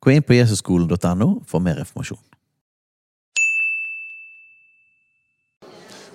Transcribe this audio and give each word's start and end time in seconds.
Gå 0.00 0.10
inn 0.10 0.22
på 0.22 0.34
jesusskolen.no 0.34 1.28
for 1.46 1.62
mer 1.62 1.78
informasjon. 1.82 2.18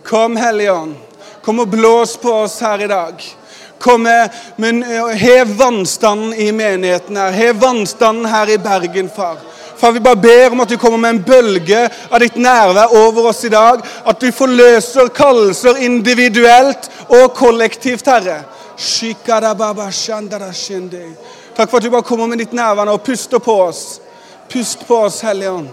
Kom, 0.03 0.37
Hellige 0.37 0.71
Ånd. 0.71 0.95
Kom 1.43 1.59
og 1.59 1.67
blås 1.67 2.17
på 2.17 2.31
oss 2.43 2.61
her 2.63 2.83
i 2.83 2.87
dag. 2.87 3.23
Kom 3.79 4.03
med, 4.03 4.29
men 4.55 4.83
Hev 5.13 5.57
vannstanden 5.59 6.33
i 6.33 6.51
menigheten 6.51 7.17
her. 7.19 7.31
Hev 7.31 7.61
vannstanden 7.61 8.25
her 8.25 8.49
i 8.49 8.57
Bergen, 8.57 9.09
far. 9.09 9.37
Far, 9.77 9.91
vi 9.91 9.99
bare 9.99 10.15
ber 10.15 10.51
om 10.51 10.59
at 10.63 10.69
du 10.69 10.77
kommer 10.77 10.97
med 10.97 11.09
en 11.09 11.23
bølge 11.27 11.89
av 12.07 12.19
ditt 12.23 12.35
nærvær 12.39 12.95
over 12.95 13.25
oss 13.33 13.43
i 13.43 13.51
dag. 13.51 13.83
At 14.07 14.21
du 14.21 14.31
forløser 14.31 15.07
kallelser 15.11 15.75
individuelt 15.83 16.89
og 17.09 17.33
kollektivt, 17.35 18.07
Herre. 18.07 18.43
Shandarashende. 18.77 21.03
Takk 21.55 21.69
for 21.69 21.77
at 21.77 21.83
du 21.83 21.89
bare 21.89 22.01
kommer 22.03 22.27
med 22.27 22.37
ditt 22.41 22.53
nærvær 22.53 22.89
og 22.89 23.03
puster 23.05 23.39
på 23.39 23.53
oss. 23.67 24.01
Pust 24.49 24.87
på 24.87 24.97
oss, 25.05 25.21
Hellige 25.21 25.51
Ånd. 25.51 25.69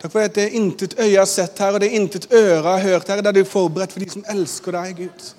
Takk 0.00 0.12
for 0.12 0.20
at 0.20 0.34
det 0.34 0.44
er 0.44 0.56
intet 0.56 0.94
øye 1.00 1.16
har 1.16 1.24
sett 1.28 1.58
her, 1.58 1.72
og 1.72 1.80
det 1.80 1.88
er 1.88 1.96
intet 1.96 2.28
øre 2.32 2.62
har 2.62 2.78
hørt 2.84 3.08
her. 3.08 3.24
Det 3.24 3.32
er 3.32 3.40
du 3.40 3.44
forberedt 3.44 3.92
for 3.92 4.04
de 4.04 4.10
som 4.10 4.24
elsker 4.28 4.76
deg, 4.76 4.96
Gud. 4.96 5.34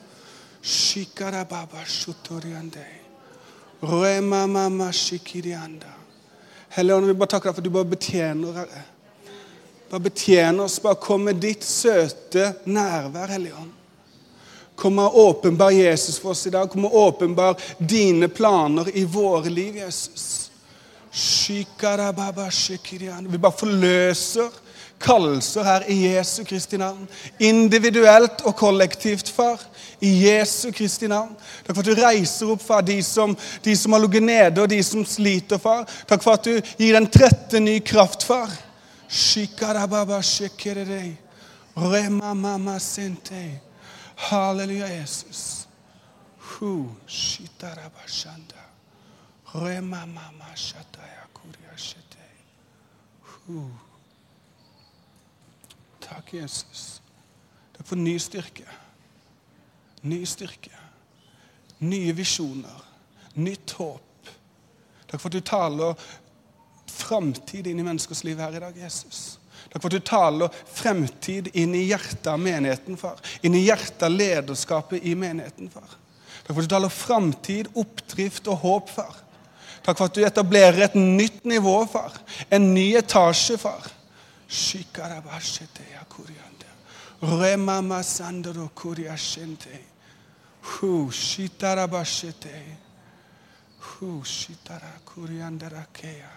Shikarababa 0.61 1.85
shotoriande. 1.85 2.85
Rema 3.81 4.45
mama 4.47 4.91
shikirianda. 4.91 6.00
Hellige 6.73 6.95
Ånd, 6.95 7.05
vi 7.05 7.13
bare 7.13 7.27
takker 7.33 7.49
deg 7.49 7.55
for 7.55 7.61
at 7.61 7.67
du 7.67 7.73
bare 7.75 7.91
betjener, 7.91 8.53
Herre. 8.61 8.81
Bare 9.91 10.03
betjen 10.05 10.59
oss. 10.63 10.77
Bare 10.79 10.95
kom 11.03 11.25
med 11.27 11.41
ditt 11.43 11.65
søte 11.67 12.53
nærvær, 12.63 13.27
Hellige 13.27 13.57
Ånd. 13.59 13.73
Kom 14.79 15.01
og 15.03 15.17
åpenbar 15.19 15.75
Jesus 15.75 16.15
for 16.19 16.31
oss 16.31 16.45
i 16.47 16.53
dag. 16.53 16.69
Kom 16.71 16.87
og 16.87 16.95
åpenbar 16.95 17.59
dine 17.77 18.31
planer 18.31 18.87
i 18.95 19.03
våre 19.03 19.51
liv, 19.51 19.75
Jesus. 19.83 20.47
Vi 21.11 21.65
bare 23.35 23.59
forløser 23.59 24.49
kallelser 25.01 25.63
her 25.67 25.85
i 25.91 25.97
Jesu 26.05 26.43
Kristi 26.47 26.79
navn. 26.79 27.03
Individuelt 27.39 28.45
og 28.47 28.55
kollektivt, 28.55 29.29
far. 29.29 29.59
I 30.01 30.09
Jesu 30.23 30.71
Kristi 30.71 31.07
navn. 31.07 31.35
Takk 31.65 31.75
for 31.75 31.83
at 31.83 31.89
du 31.91 32.01
reiser 32.01 32.49
opp, 32.49 32.61
far, 32.65 32.81
de 32.81 32.97
som, 33.05 33.35
de 33.63 33.75
som 33.77 33.93
har 33.93 34.01
ligget 34.01 34.23
nede, 34.23 34.61
og 34.63 34.69
de 34.69 34.79
som 34.83 35.05
sliter, 35.05 35.61
far. 35.61 35.85
Takk 36.09 36.23
for 36.23 36.33
at 36.33 36.47
du 36.47 36.73
gir 36.79 36.97
den 36.97 37.09
trette 37.13 37.61
ny 37.61 37.77
kraft, 37.85 38.25
far. 38.25 38.49
Halleluja, 44.15 44.87
Jesus. 45.01 45.67
Takk, 56.01 56.33
Jesus. 56.33 57.01
Takk 57.77 57.87
for 57.87 57.95
ny 57.95 58.17
styrke. 58.19 58.80
Ny 60.01 60.25
styrke. 60.25 60.73
Nye 61.85 62.13
visjoner. 62.13 62.81
Nytt 63.33 63.71
håp. 63.77 64.31
Takk 65.07 65.19
for 65.19 65.29
at 65.29 65.37
du 65.37 65.45
taler 65.45 66.09
framtid 66.91 67.67
inn 67.67 67.79
i 67.79 67.85
menneskers 67.85 68.23
liv 68.23 68.39
her 68.39 68.55
i 68.55 68.61
dag, 68.63 68.77
Jesus. 68.77 69.37
Takk 69.71 69.81
for 69.81 69.89
at 69.89 69.97
du 69.97 70.05
taler 70.07 70.61
fremtid 70.67 71.49
inn 71.57 71.75
i 71.77 71.85
hjertet 71.89 72.27
av 72.31 72.39
menigheten, 72.41 72.97
far. 72.99 73.19
Inn 73.45 73.55
i 73.55 73.65
hjertet 73.65 74.05
av 74.07 74.13
lederskapet 74.13 75.03
i 75.03 75.15
menigheten, 75.15 75.69
far. 75.71 75.97
Takk 76.41 76.53
for 76.53 76.61
at 76.61 76.69
du 76.69 76.75
taler 76.75 76.93
framtid, 76.93 77.69
oppdrift 77.77 78.49
og 78.51 78.63
håp, 78.65 78.89
far. 78.91 79.19
Takk 79.81 79.97
for 79.97 80.09
at 80.09 80.17
du 80.17 80.25
etablerer 80.25 80.85
et 80.85 80.97
nytt 80.97 81.45
nivå, 81.47 81.77
far. 81.91 82.17
En 82.53 82.71
ny 82.73 82.91
etasje, 82.99 83.57
far. 83.61 83.87
Shikarabashete 84.51 85.85
yakuriande. 85.93 86.67
Remama 87.21 88.01
sandoro 88.03 88.69
kuriashente. 88.75 89.90
Hu 90.61 91.11
shitarabashete. 91.11 92.77
Hu 93.79 94.21
shitara 94.23 94.99
kuriandarakeya. 95.05 96.29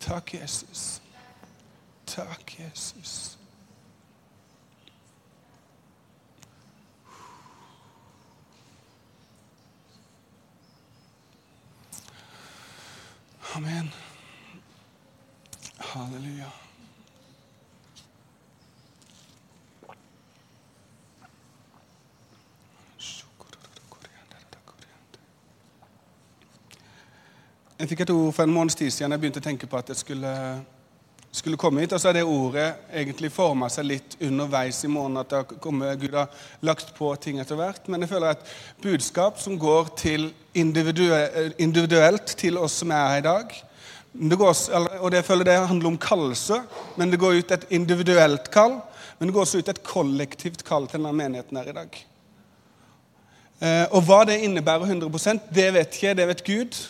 Takk, 0.00 0.30
Jesus. 0.40 1.00
Takk, 2.06 2.52
Jesus. 2.74 3.36
Amen. 13.56 13.90
Halleluja. 15.80 16.67
Jeg 27.78 27.92
fikk 27.92 28.00
et 28.02 28.10
ord 28.10 28.32
for 28.34 28.42
en 28.42 28.50
måneds 28.50 28.74
tid 28.74 28.90
siden 28.90 29.12
jeg 29.14 29.20
begynte 29.22 29.38
å 29.38 29.44
tenke 29.44 29.66
på 29.70 29.78
at 29.78 29.92
jeg 29.92 30.00
skulle, 30.00 30.30
skulle 31.30 31.58
komme 31.62 31.84
hit. 31.84 31.92
Og 31.94 32.00
så 32.02 32.08
har 32.08 32.16
det 32.16 32.24
ordet 32.26 32.72
egentlig 32.90 33.30
forma 33.30 33.68
seg 33.70 33.86
litt 33.86 34.16
underveis 34.26 34.80
i 34.82 34.90
måneden. 34.90 35.20
At 35.22 35.30
det 35.30 35.38
har 35.38 35.60
kommet, 35.62 36.00
Gud 36.02 36.16
har 36.18 36.32
lagt 36.66 36.90
på 36.96 37.12
ting 37.22 37.38
etter 37.38 37.60
hvert. 37.60 37.86
Men 37.86 38.02
jeg 38.02 38.10
føler 38.10 38.34
et 38.34 38.50
budskap 38.82 39.38
som 39.38 39.54
går 39.62 39.92
til 40.02 40.26
individuelt 40.58 42.34
til 42.42 42.58
oss 42.58 42.80
som 42.82 42.96
er 42.98 43.06
her 43.12 43.22
i 43.22 43.26
dag. 43.28 43.56
Det 44.18 44.40
går, 44.42 44.58
og 44.98 45.08
det, 45.12 45.20
jeg 45.20 45.28
føler 45.30 45.46
det 45.46 45.56
handler 45.70 45.92
om 45.92 46.02
kallelse, 46.02 46.58
men 46.98 47.14
det 47.14 47.22
går 47.22 47.38
ut 47.38 47.54
et 47.54 47.70
individuelt 47.78 48.50
kall. 48.50 48.80
Men 49.20 49.30
det 49.30 49.38
går 49.38 49.46
også 49.46 49.62
ut 49.62 49.70
et 49.70 49.84
kollektivt 49.86 50.66
kall 50.66 50.90
til 50.90 50.98
denne 50.98 51.14
menigheten 51.14 51.62
her 51.62 51.70
i 51.70 51.78
dag. 51.78 52.04
Eh, 53.62 53.86
og 53.94 54.02
hva 54.02 54.24
det 54.26 54.42
innebærer 54.42 54.90
100% 54.90 55.50
det 55.54 55.72
vet 55.78 55.94
ikke 55.94 56.10
jeg, 56.10 56.18
det 56.18 56.32
vet 56.34 56.48
Gud. 56.50 56.86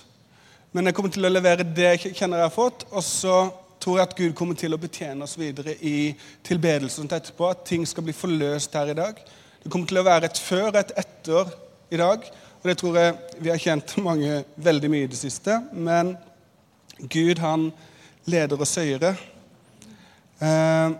Men 0.73 0.89
jeg 0.89 0.97
kommer 0.97 1.13
til 1.15 1.25
å 1.25 1.33
levere 1.33 1.65
det 1.65 1.87
jeg 1.87 2.15
kjenner 2.19 2.43
jeg 2.43 2.51
har 2.51 2.55
fått. 2.55 2.85
Og 2.93 3.05
så 3.05 3.37
tror 3.81 3.99
jeg 3.99 4.09
at 4.09 4.17
Gud 4.19 4.35
kommer 4.37 4.59
til 4.59 4.75
å 4.75 4.81
betjene 4.81 5.25
oss 5.25 5.39
videre 5.41 5.77
i 5.81 6.13
tilbedelsen 6.47 7.09
etterpå. 7.09 7.49
At 7.49 7.65
ting 7.69 7.87
skal 7.89 8.05
bli 8.07 8.17
forløst 8.17 8.77
her 8.77 8.93
i 8.93 8.99
dag. 8.99 9.23
Det 9.63 9.73
kommer 9.73 9.89
til 9.89 10.01
å 10.03 10.07
være 10.07 10.29
et 10.29 10.41
før 10.43 10.69
og 10.69 10.81
et 10.83 10.95
etter 11.01 11.53
i 11.95 12.01
dag. 12.01 12.29
Og 12.59 12.69
det 12.69 12.77
tror 12.81 12.99
jeg 12.99 13.17
vi 13.39 13.53
har 13.53 13.63
kjent 13.63 13.97
mange 14.05 14.43
veldig 14.57 14.93
mye 14.93 15.07
i 15.07 15.11
det 15.11 15.21
siste. 15.21 15.61
Men 15.73 16.17
Gud, 16.99 17.39
han 17.39 17.71
leder 18.29 18.61
oss 18.61 18.77
høyere. 18.77 19.15
Eh, 20.43 20.97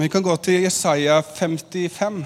vi 0.00 0.08
kan 0.10 0.24
gå 0.24 0.34
til 0.42 0.64
Jesaja 0.64 1.20
55. 1.22 2.24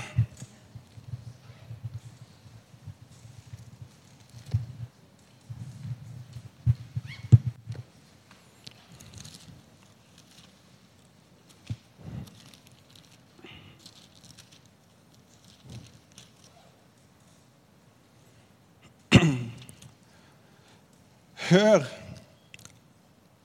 Hør 21.48 21.84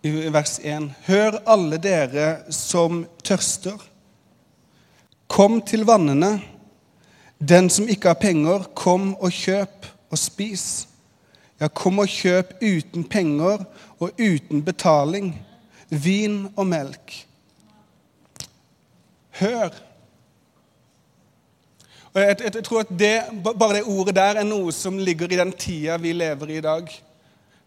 i 0.03 0.09
vers 0.11 0.57
1. 0.59 0.89
Hør 1.05 1.37
alle 1.47 1.77
dere 1.79 2.51
som 2.51 3.05
tørster. 3.23 3.77
Kom 5.31 5.61
til 5.63 5.85
vannene. 5.87 6.33
Den 7.39 7.69
som 7.71 7.87
ikke 7.87 8.11
har 8.11 8.19
penger, 8.19 8.65
kom 8.75 9.13
og 9.15 9.31
kjøp 9.31 9.87
og 10.11 10.19
spis. 10.19 10.65
Ja, 11.61 11.69
kom 11.71 12.01
og 12.03 12.11
kjøp 12.11 12.51
uten 12.59 13.07
penger 13.07 13.63
og 13.99 14.19
uten 14.19 14.65
betaling 14.67 15.31
vin 15.87 16.49
og 16.57 16.67
melk. 16.67 17.15
Hør. 19.39 19.71
Og 22.11 22.19
jeg, 22.19 22.35
jeg, 22.43 22.55
jeg 22.55 22.67
tror 22.67 22.83
at 22.83 22.93
det, 22.99 23.15
Bare 23.47 23.79
det 23.79 23.87
ordet 23.87 24.19
der 24.19 24.43
er 24.43 24.51
noe 24.51 24.75
som 24.75 24.99
ligger 24.99 25.31
i 25.31 25.39
den 25.39 25.55
tida 25.55 25.95
vi 25.97 26.11
lever 26.11 26.51
i 26.51 26.59
i 26.59 26.67
dag. 26.67 26.95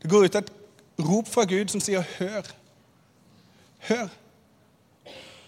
Det 0.07 0.13
går 0.13 0.25
ut 0.25 0.37
et 0.39 0.51
rop 1.03 1.27
fra 1.27 1.43
Gud 1.45 1.69
som 1.69 1.81
sier 1.83 2.05
'hør'. 2.19 2.53
Hør. 3.79 4.09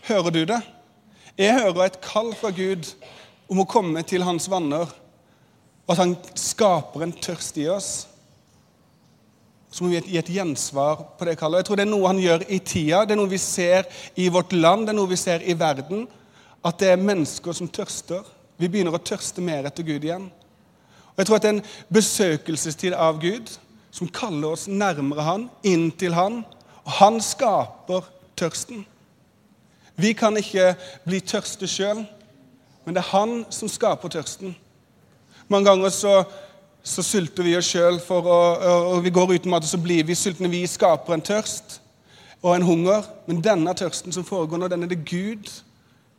Hører 0.03 0.31
du 0.31 0.45
det? 0.45 0.63
Jeg 1.39 1.61
hører 1.61 1.85
et 1.85 2.01
kall 2.01 2.35
fra 2.35 2.51
Gud 2.51 2.89
om 3.49 3.61
å 3.61 3.65
komme 3.65 4.03
til 4.03 4.23
hans 4.27 4.51
vanner, 4.51 4.91
og 5.87 5.93
at 5.95 5.99
han 5.99 6.17
skaper 6.35 7.03
en 7.03 7.13
tørst 7.13 7.57
i 7.57 7.69
oss. 7.69 8.09
Så 9.71 9.85
må 9.85 9.91
vi 9.91 10.01
gi 10.01 10.19
et 10.19 10.33
gjensvar 10.35 11.07
på 11.19 11.25
det 11.25 11.39
kallet. 11.39 11.59
Jeg 11.59 11.65
tror 11.65 11.77
det 11.77 11.87
er 11.87 11.93
noe 11.93 12.11
han 12.11 12.19
gjør 12.19 12.43
i 12.49 12.59
tida, 12.59 13.05
det 13.05 13.15
er 13.15 13.23
noe 13.23 13.31
vi 13.31 13.39
ser 13.39 13.87
i 14.17 14.27
vårt 14.29 14.53
land, 14.53 14.87
det 14.87 14.89
er 14.89 14.99
noe 14.99 15.09
vi 15.09 15.17
ser 15.17 15.47
i 15.47 15.55
verden. 15.55 16.09
At 16.65 16.81
det 16.81 16.91
er 16.91 16.97
mennesker 16.97 17.53
som 17.53 17.69
tørster. 17.69 18.27
Vi 18.59 18.67
begynner 18.69 18.99
å 18.99 18.99
tørste 18.99 19.41
mer 19.41 19.71
etter 19.71 19.87
Gud 19.87 20.03
igjen. 20.03 20.33
Og 21.15 21.19
Jeg 21.19 21.27
tror 21.27 21.37
at 21.37 21.43
det 21.43 21.49
er 21.49 21.59
en 21.61 21.67
besøkelsestid 21.95 22.93
av 22.93 23.23
Gud 23.23 23.55
som 23.99 24.11
kaller 24.15 24.55
oss 24.55 24.69
nærmere 24.71 25.27
Han, 25.27 25.49
inn 25.67 25.91
til 25.99 26.15
Han. 26.15 26.45
Og 26.85 26.93
Han 27.01 27.21
skaper 27.25 28.07
tørsten. 28.39 28.85
Vi 29.99 30.13
kan 30.15 30.37
ikke 30.39 30.77
bli 31.07 31.19
tørste 31.27 31.67
sjøl, 31.67 32.05
men 32.85 32.95
det 32.95 33.03
er 33.03 33.11
Han 33.11 33.41
som 33.51 33.71
skaper 33.71 34.13
tørsten. 34.15 34.55
Mange 35.49 35.71
ganger 35.71 35.91
så, 35.91 36.23
så 36.83 37.03
sulter 37.03 37.43
vi 37.43 37.57
oss 37.59 37.73
sjøl, 37.73 37.99
og 38.09 39.03
vi 39.03 39.11
går 39.11 39.35
uten 39.35 39.51
mat, 39.51 39.67
og 39.67 39.73
så 39.73 39.81
blir 39.83 40.07
vi 40.07 40.15
sultne. 40.15 40.51
Vi 40.53 40.67
skaper 40.71 41.17
en 41.17 41.25
tørst 41.25 41.81
og 42.43 42.55
en 42.55 42.63
hunger, 42.69 43.03
men 43.27 43.43
denne 43.43 43.75
tørsten 43.75 44.15
som 44.15 44.27
foregår 44.27 44.61
nå, 44.61 44.69
den 44.71 44.87
er 44.87 44.93
det 44.93 45.03
Gud 45.09 45.51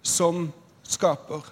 som 0.04 0.50
skaper. 0.84 1.46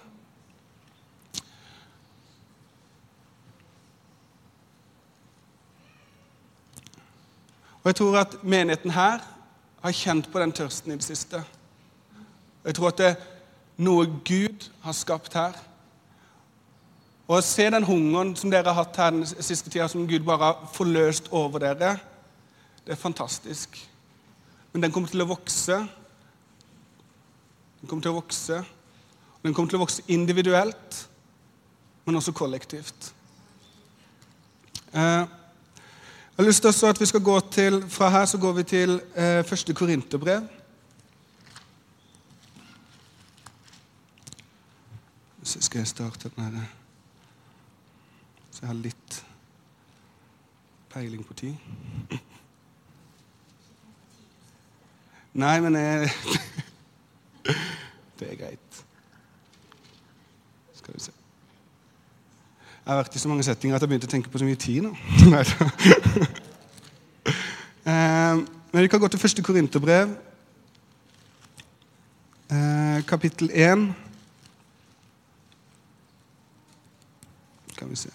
Og 7.88 7.90
Jeg 7.90 7.96
tror 7.96 8.18
at 8.20 8.34
menigheten 8.44 8.90
her 8.90 9.22
har 9.80 9.92
kjent 9.96 10.26
på 10.28 10.40
den 10.42 10.50
tørsten 10.52 10.92
i 10.92 10.96
det 11.00 11.06
siste. 11.06 11.38
Jeg 12.64 12.74
tror 12.76 12.90
at 12.90 12.98
det 12.98 13.06
er 13.06 13.22
noe 13.80 14.04
Gud 14.28 14.66
har 14.82 14.92
skapt 14.92 15.32
her. 15.32 15.56
Og 17.30 17.38
å 17.38 17.46
se 17.46 17.64
den 17.72 17.86
hungeren 17.88 18.34
som 18.36 18.52
dere 18.52 18.68
har 18.68 18.82
hatt 18.82 19.00
her 19.00 19.14
den 19.16 19.24
siste 19.24 19.72
tida, 19.72 19.86
som 19.88 20.04
Gud 20.04 20.26
bare 20.28 20.50
har 20.50 20.68
forløst 20.74 21.32
over 21.32 21.64
dere, 21.64 21.94
det 22.84 22.92
er 22.92 23.00
fantastisk. 23.00 23.80
Men 24.74 24.84
den 24.84 24.92
kommer 24.92 25.08
til 25.08 25.24
å 25.24 25.30
vokse. 25.32 25.80
Den 27.80 27.88
kommer 27.88 28.04
til 28.04 28.12
å 28.12 28.18
vokse. 28.20 28.60
Den 29.46 29.56
kommer 29.56 29.72
til 29.72 29.80
å 29.80 29.86
vokse 29.86 30.04
individuelt, 30.12 31.02
men 32.04 32.20
også 32.20 32.36
kollektivt. 32.36 33.14
Eh, 34.92 35.38
jeg 36.38 36.44
har 36.44 36.48
lyst 36.48 36.62
til 36.62 36.86
at 36.86 37.00
vi 37.00 37.06
skal 37.06 37.20
gå 37.20 37.40
til, 37.50 37.88
Fra 37.88 38.08
her 38.08 38.24
så 38.24 38.38
går 38.38 38.52
vi 38.52 38.62
til 38.62 39.02
eh, 39.16 39.44
første 39.44 39.74
Korinterbrev. 39.74 40.42
Så 45.42 45.60
skal 45.60 45.78
jeg 45.78 45.86
starte 45.86 46.30
den 46.36 46.44
her 46.44 46.64
Så 48.50 48.58
jeg 48.60 48.68
har 48.68 48.74
litt 48.74 49.24
peiling 50.94 51.26
på 51.26 51.34
tid. 51.34 51.54
Nei, 55.32 55.60
men 55.60 55.74
jeg, 55.74 56.10
Det 58.18 58.32
er 58.32 58.36
greit. 58.36 58.84
Skal 60.74 60.94
vi 60.94 61.00
se. 61.00 61.12
Jeg 62.88 62.94
har 62.94 63.02
vært 63.02 63.14
i 63.14 63.18
så 63.18 63.28
mange 63.28 63.44
settinger 63.44 63.76
at 63.76 63.82
jeg 63.82 63.88
begynte 63.88 64.08
å 64.08 64.10
tenke 64.10 64.30
på 64.32 64.40
så 64.40 64.46
mye 64.48 64.56
tid 64.56 64.86
nå. 64.86 64.94
Eh, 67.88 68.36
men 68.72 68.82
vi 68.82 68.88
kan 68.88 69.00
gå 69.00 69.08
til 69.08 69.20
første 69.20 69.42
Korinterbrev, 69.42 70.08
eh, 72.50 73.06
kapittel 73.06 73.50
1. 73.54 73.94
Skal 77.72 77.90
vi 77.90 77.96
se 77.96 78.10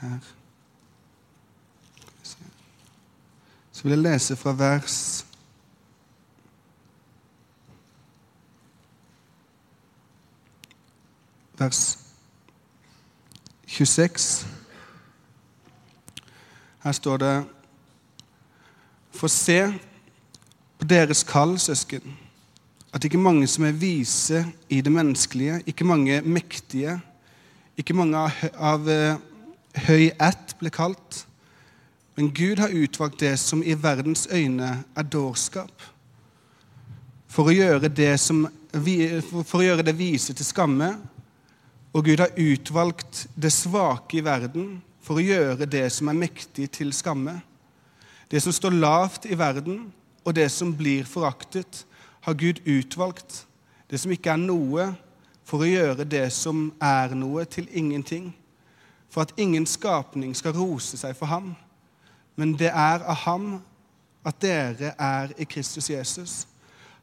Her. 0.00 0.45
Så 3.76 3.82
vil 3.82 3.90
jeg 3.90 3.98
lese 3.98 4.36
fra 4.40 4.54
vers 4.56 5.26
Vers 11.58 11.98
26. 13.66 14.46
Her 16.84 16.92
står 16.92 17.16
det 17.16 17.44
For 19.10 19.28
se 19.28 19.60
på 20.78 20.88
deres 20.88 21.22
kall, 21.22 21.58
søsken, 21.58 22.16
at 22.92 23.04
ikke 23.04 23.18
mange 23.18 23.46
som 23.46 23.64
er 23.64 23.76
vise 23.76 24.46
i 24.68 24.80
det 24.80 24.92
menneskelige, 24.92 25.62
ikke 25.66 25.84
mange 25.84 26.20
mektige, 26.20 27.00
ikke 27.76 27.94
mange 27.94 28.24
av, 28.56 28.88
uh, 28.88 29.20
høy 29.84 30.10
ætt 30.16 30.56
ble 30.60 30.72
kalt, 30.72 31.26
men 32.16 32.32
Gud 32.32 32.58
har 32.58 32.68
utvalgt 32.68 33.20
det 33.20 33.36
som 33.36 33.62
i 33.62 33.74
verdens 33.76 34.24
øyne 34.32 34.70
er 34.96 35.02
dårskap, 35.12 35.82
for 37.28 37.50
å 37.50 37.52
gjøre 37.52 37.90
det, 37.92 38.14
som, 38.20 38.46
for 38.72 39.60
å 39.60 39.66
gjøre 39.66 39.84
det 39.84 39.92
vise 39.98 40.32
til 40.32 40.46
skamme. 40.48 40.94
Og 41.92 42.06
Gud 42.08 42.22
har 42.22 42.32
utvalgt 42.40 43.26
det 43.36 43.52
svake 43.52 44.16
i 44.16 44.24
verden 44.24 44.78
for 45.04 45.20
å 45.20 45.24
gjøre 45.24 45.68
det 45.68 45.84
som 45.92 46.08
er 46.08 46.16
mektig, 46.16 46.70
til 46.72 46.94
skamme. 46.96 47.36
Det 48.32 48.40
som 48.42 48.52
står 48.52 48.78
lavt 48.80 49.28
i 49.28 49.36
verden, 49.36 49.90
og 50.24 50.34
det 50.34 50.48
som 50.50 50.72
blir 50.76 51.04
foraktet, 51.04 51.84
har 52.24 52.34
Gud 52.34 52.64
utvalgt. 52.64 53.44
Det 53.90 54.00
som 54.00 54.12
ikke 54.12 54.32
er 54.32 54.40
noe, 54.40 54.88
for 55.46 55.62
å 55.62 55.68
gjøre 55.68 56.08
det 56.08 56.30
som 56.34 56.70
er 56.80 57.12
noe, 57.14 57.44
til 57.44 57.68
ingenting. 57.76 58.32
For 59.12 59.28
at 59.28 59.36
ingen 59.36 59.68
skapning 59.68 60.32
skal 60.34 60.56
rose 60.56 60.96
seg 60.96 61.12
for 61.14 61.28
ham. 61.30 61.52
Men 62.36 62.52
det 62.58 62.68
er 62.68 63.04
av 63.04 63.24
ham 63.24 63.48
at 64.26 64.38
dere 64.42 64.92
er 64.98 65.32
i 65.38 65.46
Kristus 65.48 65.90
Jesus. 65.90 66.34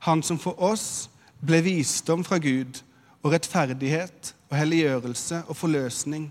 Han 0.05 0.23
som 0.23 0.39
for 0.39 0.59
oss 0.61 1.09
ble 1.43 1.61
visdom 1.65 2.23
fra 2.27 2.37
Gud 2.37 2.81
og 3.23 3.31
rettferdighet 3.33 4.33
og 4.49 4.57
helliggjørelse 4.59 5.43
og 5.47 5.57
forløsning, 5.57 6.27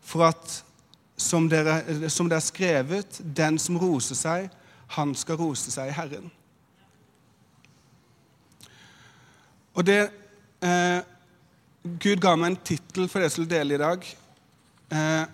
for 0.00 0.28
at, 0.28 0.58
som, 1.16 1.48
dere, 1.50 2.08
som 2.10 2.28
det 2.28 2.38
er 2.38 2.44
skrevet, 2.44 3.20
den 3.36 3.58
som 3.58 3.80
roser 3.80 4.16
seg, 4.16 4.48
han 4.94 5.14
skal 5.18 5.40
rose 5.40 5.72
seg 5.72 5.90
i 5.90 5.96
Herren. 5.96 6.30
Og 9.74 9.84
det 9.86 9.98
eh, 10.64 11.00
Gud 11.82 12.20
ga 12.22 12.34
meg 12.36 12.52
en 12.52 12.62
tittel 12.66 13.08
for 13.08 13.20
det 13.20 13.28
jeg 13.28 13.34
skulle 13.36 13.52
dele 13.52 13.76
i 13.76 13.80
dag. 13.80 14.06
Eh, 14.92 15.24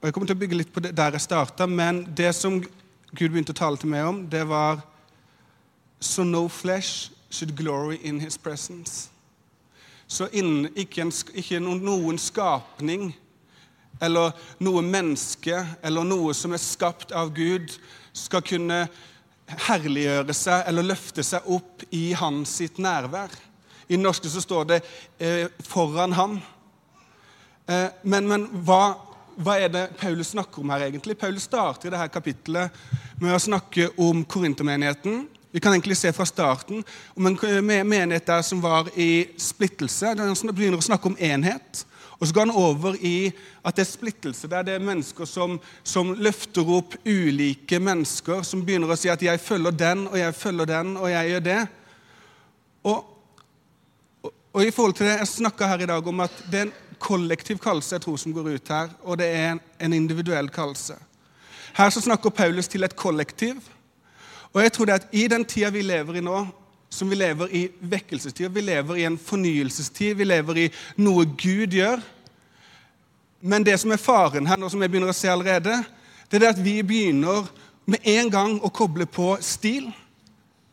og 0.00 0.06
Jeg 0.06 0.14
kommer 0.14 0.26
til 0.30 0.36
å 0.36 0.40
bygge 0.40 0.56
litt 0.56 0.70
på 0.72 0.80
det 0.80 0.94
der 0.96 1.12
jeg 1.12 1.20
starta, 1.20 1.66
men 1.68 2.06
det 2.16 2.30
som 2.32 2.54
Gud 2.60 3.26
begynte 3.28 3.52
å 3.52 3.58
tale 3.58 3.76
til 3.76 3.90
meg 3.92 4.06
om, 4.08 4.22
det 4.32 4.46
var 4.48 4.80
So 6.00 6.24
no 6.24 6.48
flesh 6.48 7.10
should 7.28 7.52
glory 7.56 7.98
in 8.02 8.20
his 8.20 8.38
presence. 8.38 9.10
Så 10.08 10.30
innen, 10.32 10.70
ikke, 10.72 11.02
en, 11.04 11.12
ikke 11.36 11.60
noen 11.60 12.16
skapning 12.18 13.10
eller 14.00 14.32
noe 14.64 14.80
menneske 14.80 15.60
eller 15.84 16.08
noe 16.08 16.32
som 16.34 16.56
er 16.56 16.62
skapt 16.64 17.12
av 17.12 17.34
Gud, 17.36 17.68
skal 18.16 18.40
kunne 18.40 18.86
herliggjøre 19.68 20.32
seg 20.34 20.64
eller 20.70 20.88
løfte 20.88 21.22
seg 21.26 21.44
opp 21.52 21.84
i 21.92 22.14
hans 22.16 22.56
sitt 22.62 22.80
nærvær. 22.80 23.36
I 23.84 23.98
det 23.98 24.02
norske 24.02 24.32
så 24.32 24.40
står 24.40 24.64
det 24.72 24.80
eh, 25.18 25.46
'foran 25.60 26.16
ham'. 26.16 26.40
Eh, 27.68 27.88
men, 28.02 28.28
men 28.28 28.48
hva 28.64 29.09
hva 29.40 29.56
er 29.56 29.70
det 29.72 29.86
Paulus 30.00 30.34
snakker 30.34 30.60
om 30.60 30.70
her, 30.74 30.86
egentlig? 30.88 31.16
Paulus 31.18 31.46
starter 31.48 31.88
i 31.88 31.92
dette 31.94 32.12
kapittelet 32.12 32.80
med 33.20 33.34
å 33.34 33.40
snakke 33.40 33.88
om 34.00 34.24
korintermenigheten. 34.28 35.22
Vi 35.50 35.60
kan 35.60 35.72
egentlig 35.74 35.96
se 35.98 36.12
fra 36.14 36.26
starten 36.28 36.84
om 37.16 37.26
en 37.26 37.38
menighet 37.66 38.26
der 38.28 38.42
som 38.46 38.60
var 38.62 38.90
i 38.94 39.30
splittelse. 39.40 40.12
Han 40.18 40.52
begynner 40.52 40.78
å 40.78 40.90
snakke 40.90 41.10
om 41.10 41.16
enhet, 41.18 41.86
Og 42.20 42.28
så 42.28 42.34
går 42.34 42.50
han 42.50 42.56
over 42.60 42.96
i 43.00 43.30
at 43.64 43.76
det 43.76 43.86
er 43.86 43.88
splittelse. 43.88 44.48
der 44.48 44.62
det 44.62 44.74
er 44.74 44.84
mennesker 44.84 45.24
som, 45.24 45.58
som, 45.82 46.12
løfter 46.12 46.68
opp 46.68 46.94
ulike 47.06 47.78
mennesker, 47.80 48.42
som 48.42 48.60
begynner 48.64 48.92
å 48.92 48.96
si 48.96 49.08
at 49.08 49.22
'jeg 49.22 49.40
følger 49.40 49.70
den, 49.70 50.06
og 50.06 50.18
jeg 50.18 50.34
følger 50.34 50.64
den, 50.64 50.96
og 50.96 51.10
jeg 51.10 51.30
gjør 51.30 51.40
det'. 51.40 51.66
Og, 52.84 53.04
og, 54.22 54.32
og 54.52 54.64
i 54.64 54.70
forhold 54.70 54.94
til 54.94 55.06
det, 55.06 55.18
Jeg 55.18 55.28
snakka 55.28 55.66
her 55.66 55.80
i 55.80 55.86
dag 55.86 56.06
om 56.06 56.20
at 56.20 56.30
det 56.50 56.60
er 56.60 56.62
en 56.62 56.72
kollektiv 57.00 57.58
kallelse 57.62 57.96
jeg 57.96 58.04
tror 58.04 58.18
som 58.20 58.34
går 58.36 58.52
ut 58.54 58.72
her, 58.72 58.92
og 59.02 59.18
det 59.18 59.28
er 59.34 59.58
en, 59.80 59.92
individuell 59.92 60.50
kallelse. 60.52 60.96
Her 61.76 61.90
så 61.90 62.02
snakker 62.04 62.30
Paulus 62.30 62.68
til 62.68 62.84
et 62.84 62.96
kollektiv. 62.96 63.56
Og 64.52 64.62
jeg 64.62 64.72
tror 64.72 64.86
det 64.86 64.98
at 64.98 65.12
i 65.12 65.26
den 65.30 65.44
tida 65.44 65.70
vi 65.70 65.82
lever 65.82 66.18
i 66.18 66.24
nå, 66.24 66.46
som 66.90 67.10
vi 67.10 67.14
lever 67.14 67.52
i 67.54 67.68
vekkelsestid, 67.80 68.48
vi 68.50 68.60
lever 68.60 68.98
i 68.98 69.04
en 69.06 69.18
fornyelsestid, 69.18 70.14
vi 70.18 70.26
lever 70.26 70.64
i 70.64 70.68
noe 70.98 71.24
Gud 71.38 71.76
gjør. 71.78 72.02
Men 73.40 73.64
det 73.64 73.78
som 73.80 73.92
er 73.94 74.02
faren 74.02 74.46
her, 74.50 74.58
nå 74.58 74.68
som 74.68 74.82
jeg 74.82 74.90
begynner 74.90 75.12
å 75.12 75.16
se 75.16 75.30
allerede, 75.30 75.78
det 76.28 76.38
er 76.38 76.44
det 76.44 76.52
at 76.54 76.64
vi 76.64 76.80
begynner 76.82 77.46
med 77.90 78.04
en 78.04 78.30
gang 78.30 78.58
å 78.62 78.72
koble 78.74 79.06
på 79.06 79.32
stil. 79.42 79.88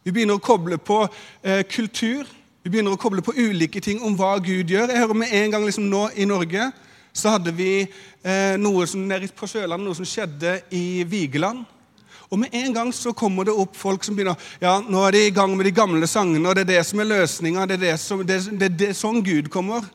Vi 0.03 0.13
begynner 0.13 0.39
å 0.39 0.43
koble 0.43 0.77
på 0.81 1.03
eh, 1.43 1.63
kultur. 1.69 2.27
Vi 2.67 2.71
begynner 2.73 2.97
å 2.97 2.99
koble 2.99 3.21
på 3.23 3.31
ulike 3.31 3.79
ting 3.79 4.01
om 4.03 4.11
hva 4.19 4.33
Gud 4.43 4.67
gjør. 4.67 4.89
Jeg 4.91 4.99
hører 4.99 5.15
med 5.15 5.29
en 5.31 5.53
gang 5.53 5.63
liksom 5.63 5.85
nå 5.87 6.01
i 6.19 6.25
Norge 6.27 6.65
så 7.15 7.31
hadde 7.31 7.53
vi 7.55 7.69
eh, 7.79 8.57
noe 8.59 8.83
som 8.91 9.05
nede 9.07 9.29
på 9.31 9.47
Sjøland, 9.47 9.85
noe 9.85 9.95
som 9.95 10.03
skjedde 10.03 10.57
i 10.75 11.05
Vigeland. 11.07 11.61
Og 12.27 12.41
med 12.41 12.51
en 12.59 12.75
gang 12.75 12.91
så 12.91 13.13
kommer 13.15 13.47
det 13.47 13.55
opp 13.55 13.79
folk 13.79 14.03
som 14.03 14.17
begynner 14.19 14.35
ja, 14.59 14.81
nå 14.83 14.99
er 15.07 15.15
de 15.15 15.21
i 15.29 15.31
gang 15.31 15.55
med 15.55 15.69
de 15.69 15.73
gamle 15.77 16.11
sangene, 16.11 16.43
og 16.43 16.59
det 16.59 16.65
er 16.65 16.73
det 16.73 16.83
som 16.89 16.99
er 16.99 17.07
løsninga. 17.07 17.69
Det, 17.71 17.79
det, 17.85 17.95
det, 18.27 18.69
det, 18.75 18.91
er 18.91 18.99
sånn 18.99 19.23
Gud 19.23 19.47
kommer. 19.53 19.87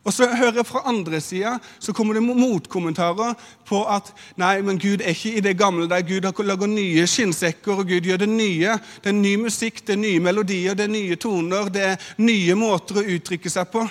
Og 0.00 0.14
så 0.16 0.24
hører 0.32 0.56
jeg 0.56 0.64
fra 0.64 0.80
andre 0.88 1.18
sida 1.20 1.58
så 1.78 1.92
kommer 1.92 2.16
det 2.16 2.22
motkommentarer 2.24 3.34
på 3.68 3.82
at 3.84 4.08
nei, 4.40 4.54
men 4.64 4.78
Gud 4.80 5.02
er 5.04 5.12
ikke 5.12 5.34
i 5.36 5.42
det 5.44 5.58
gamle 5.60 5.88
der. 5.90 6.06
Gud 6.08 6.24
har 6.24 6.46
lager 6.46 6.70
nye 6.72 7.04
skinnsekker, 7.06 7.82
og 7.82 7.88
Gud 7.88 8.08
gjør 8.08 8.22
det 8.22 8.28
nye. 8.28 8.78
Det 9.04 9.12
er 9.12 9.18
ny 9.18 9.34
musikk, 9.42 9.82
det 9.84 9.98
er 9.98 10.00
nye 10.00 10.22
melodier, 10.24 10.74
det 10.74 10.86
er 10.86 10.94
nye 10.94 11.18
toner, 11.20 11.68
det 11.68 11.84
er 11.92 12.08
nye 12.16 12.56
måter 12.56 13.02
å 13.02 13.06
uttrykke 13.16 13.52
seg 13.52 13.68
på. 13.72 13.84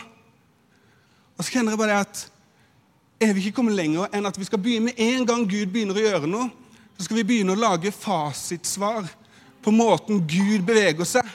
Og 1.37 1.45
så 1.45 1.53
kjenner 1.53 1.75
jeg 1.75 1.81
bare 1.83 1.93
det 1.93 2.01
at 2.07 2.25
er 3.19 3.35
vi 3.35 3.43
ikke 3.45 3.59
kommet 3.59 3.77
lenger 3.77 4.09
enn 4.15 4.25
at 4.25 4.37
vi 4.39 4.47
skal 4.47 4.61
begynne 4.63 4.89
med 4.89 4.99
en 5.03 5.25
gang 5.27 5.45
Gud 5.47 5.69
begynner 5.69 5.97
å 5.97 6.03
gjøre 6.07 6.31
noe, 6.31 6.49
så 6.97 7.05
skal 7.05 7.19
vi 7.19 7.27
begynne 7.27 7.53
å 7.53 7.59
lage 7.59 7.93
fasitsvar 7.93 9.05
på 9.61 9.73
måten 9.75 10.23
Gud 10.27 10.65
beveger 10.67 11.07
seg. 11.07 11.27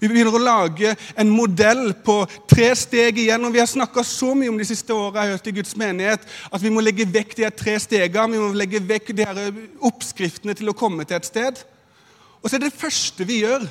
Vi 0.00 0.08
begynner 0.08 0.32
å 0.32 0.40
lage 0.40 0.94
en 1.20 1.28
modell 1.28 1.90
på 2.04 2.22
tre 2.48 2.70
steg 2.78 3.18
igjen. 3.20 3.44
og 3.44 3.52
Vi 3.52 3.60
har 3.60 3.68
snakka 3.68 4.04
så 4.06 4.32
mye 4.34 4.48
om 4.48 4.56
de 4.56 4.64
siste 4.64 4.94
åra 4.96 5.26
i 5.36 5.52
Guds 5.52 5.76
menighet 5.76 6.24
at 6.24 6.62
vi 6.62 6.72
må 6.72 6.80
legge 6.80 7.04
vekk 7.04 7.36
de 7.36 7.44
her 7.44 7.52
tre 7.52 7.76
stegene. 7.78 8.32
Vi 8.32 8.40
må 8.40 8.56
legge 8.56 8.80
vekk 8.80 9.12
de 9.12 9.26
her 9.28 9.40
oppskriftene 9.90 10.56
til 10.56 10.72
å 10.72 10.76
komme 10.76 11.04
til 11.04 11.18
et 11.18 11.28
sted. 11.28 11.60
Og 12.40 12.48
så 12.48 12.56
er 12.56 12.64
det 12.64 12.72
første 12.72 13.26
vi 13.28 13.42
gjør 13.42 13.66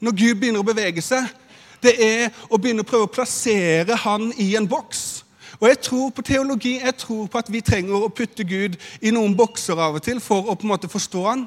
når 0.00 0.16
Gud 0.16 0.40
begynner 0.40 0.64
å 0.64 0.66
bevege 0.66 1.04
seg, 1.04 1.28
det 1.84 1.92
er 2.00 2.32
å 2.48 2.56
begynne 2.56 2.80
å 2.80 2.88
prøve 2.88 3.04
å 3.04 3.12
plassere 3.12 3.96
Han 4.06 4.30
i 4.40 4.54
en 4.56 4.68
boks. 4.68 5.24
Og 5.60 5.68
Jeg 5.68 5.80
tror 5.84 6.10
på 6.10 6.22
teologi, 6.24 6.78
jeg 6.80 6.96
tror 6.96 7.26
på 7.28 7.38
at 7.38 7.50
vi 7.52 7.60
trenger 7.60 8.06
å 8.06 8.12
putte 8.12 8.44
Gud 8.44 8.76
i 9.00 9.12
noen 9.12 9.36
bokser 9.36 9.78
av 9.78 10.00
og 10.00 10.02
til 10.02 10.20
for 10.20 10.48
å 10.48 10.56
på 10.56 10.64
en 10.64 10.72
måte 10.72 10.90
forstå 10.90 11.22
han. 11.28 11.44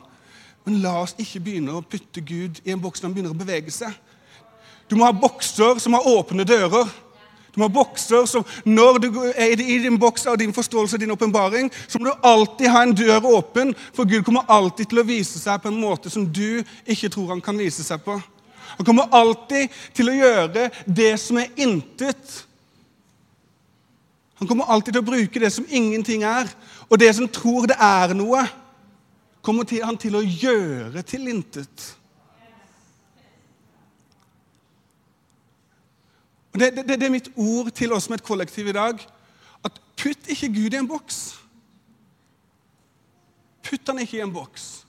Men 0.66 0.82
la 0.84 0.94
oss 1.02 1.16
ikke 1.18 1.42
begynne 1.44 1.74
å 1.74 1.82
putte 1.82 2.22
Gud 2.22 2.62
i 2.66 2.72
en 2.74 2.82
boks 2.82 3.02
når 3.02 3.10
han 3.10 3.18
begynner 3.18 3.36
å 3.36 3.42
bevege 3.42 3.74
seg. 3.74 3.94
Du 4.90 4.96
må 4.96 5.06
ha 5.06 5.12
bokser 5.12 5.82
som 5.84 5.98
har 5.98 6.08
åpne 6.08 6.46
dører. 6.48 6.88
Du 7.52 7.60
må 7.60 7.68
ha 7.68 7.74
bokser 7.74 8.26
som, 8.30 8.46
Når 8.66 9.00
du 9.04 9.10
er 9.34 9.60
i 9.60 9.80
din 9.84 10.00
boks 10.00 10.28
av 10.28 10.38
din 10.38 10.54
forståelse 10.54 10.96
og 10.96 11.02
din 11.02 11.12
åpenbaring, 11.12 11.72
så 11.88 12.00
må 12.00 12.08
du 12.08 12.28
alltid 12.28 12.70
ha 12.70 12.84
en 12.84 12.96
dør 12.96 13.26
åpen, 13.34 13.76
for 13.94 14.06
Gud 14.06 14.24
kommer 14.24 14.46
alltid 14.48 14.92
til 14.92 15.02
å 15.02 15.08
vise 15.08 15.40
seg 15.42 15.62
på 15.62 15.72
en 15.72 15.82
måte 15.82 16.10
som 16.14 16.26
du 16.26 16.64
ikke 16.86 17.10
tror 17.10 17.34
han 17.34 17.42
kan 17.42 17.58
vise 17.58 17.84
seg 17.84 18.04
på. 18.06 18.20
Han 18.78 18.86
kommer 18.86 19.10
alltid 19.16 19.74
til 19.98 20.12
å 20.12 20.18
gjøre 20.20 20.70
det 20.86 21.16
som 21.20 21.40
er 21.42 21.50
intet, 21.58 22.44
han 24.38 24.48
kommer 24.48 24.70
alltid 24.70 24.94
til 24.94 25.02
å 25.02 25.08
bruke 25.08 25.42
det 25.42 25.50
som 25.54 25.66
ingenting 25.66 26.22
er, 26.28 26.50
og 26.86 27.00
det 27.02 27.10
som 27.18 27.26
tror 27.26 27.66
det 27.72 27.78
er 27.82 28.14
noe, 28.14 28.44
kommer 29.42 29.66
han 29.82 29.98
til 29.98 30.20
å 30.20 30.22
gjøre 30.22 31.02
til 31.08 31.30
intet. 31.32 31.88
Det, 36.60 36.72
det, 36.76 36.88
det, 36.88 37.04
er 37.04 37.14
mitt 37.14 37.32
ord 37.36 37.72
til 37.72 37.94
oss 37.94 38.08
som 38.08 38.16
et 38.16 38.24
kollektiv 38.24 38.68
i 38.68 38.76
dag. 38.76 39.02
At 39.66 39.82
putt 39.98 40.30
ikke 40.34 40.54
Gud 40.54 40.74
i 40.74 40.80
en 40.80 40.88
boks. 40.90 41.20
Putt 43.68 43.90
han 43.92 44.00
ikke 44.02 44.18
i 44.18 44.24
en 44.26 44.34
boks. 44.34 44.88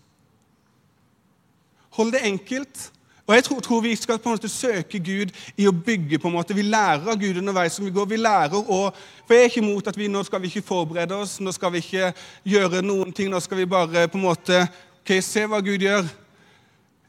Hold 1.99 2.13
det 2.15 2.25
enkelt. 2.25 2.93
Og 3.29 3.35
Jeg 3.35 3.45
tror, 3.45 3.61
tror, 3.61 3.81
vi 3.81 3.97
skal 3.97 4.19
på 4.19 4.29
en 4.29 4.35
måte 4.39 4.49
søke 4.49 4.99
Gud 4.99 5.35
i 5.57 5.67
å 5.69 5.73
bygge. 5.73 6.19
på 6.19 6.29
en 6.29 6.35
måte. 6.35 6.55
Vi 6.55 6.63
lærer 6.63 7.11
av 7.11 7.19
Gud 7.21 7.37
underveis 7.37 7.73
som 7.73 7.85
vi 7.85 7.91
går. 7.91 8.07
Vi 8.07 8.17
lærer 8.17 8.55
å, 8.57 8.91
For 9.27 9.35
Jeg 9.35 9.43
er 9.43 9.51
ikke 9.51 9.61
imot 9.61 9.87
at 9.87 9.99
vi 9.99 10.09
nå 10.09 10.23
skal 10.25 10.41
vi 10.41 10.47
ikke 10.47 10.67
forberede 10.67 11.15
oss, 11.15 11.41
nå 11.41 11.53
skal 11.53 11.73
vi 11.73 11.79
ikke 11.79 12.15
gjøre 12.45 12.83
noen 12.83 13.13
ting. 13.13 13.29
Nå 13.31 13.41
skal 13.41 13.59
vi 13.59 13.67
bare 13.67 14.09
på 14.09 14.17
en 14.17 14.25
måte 14.25 14.63
ok, 15.03 15.23
se 15.23 15.45
hva 15.45 15.61
Gud 15.61 15.85
gjør. 15.85 16.09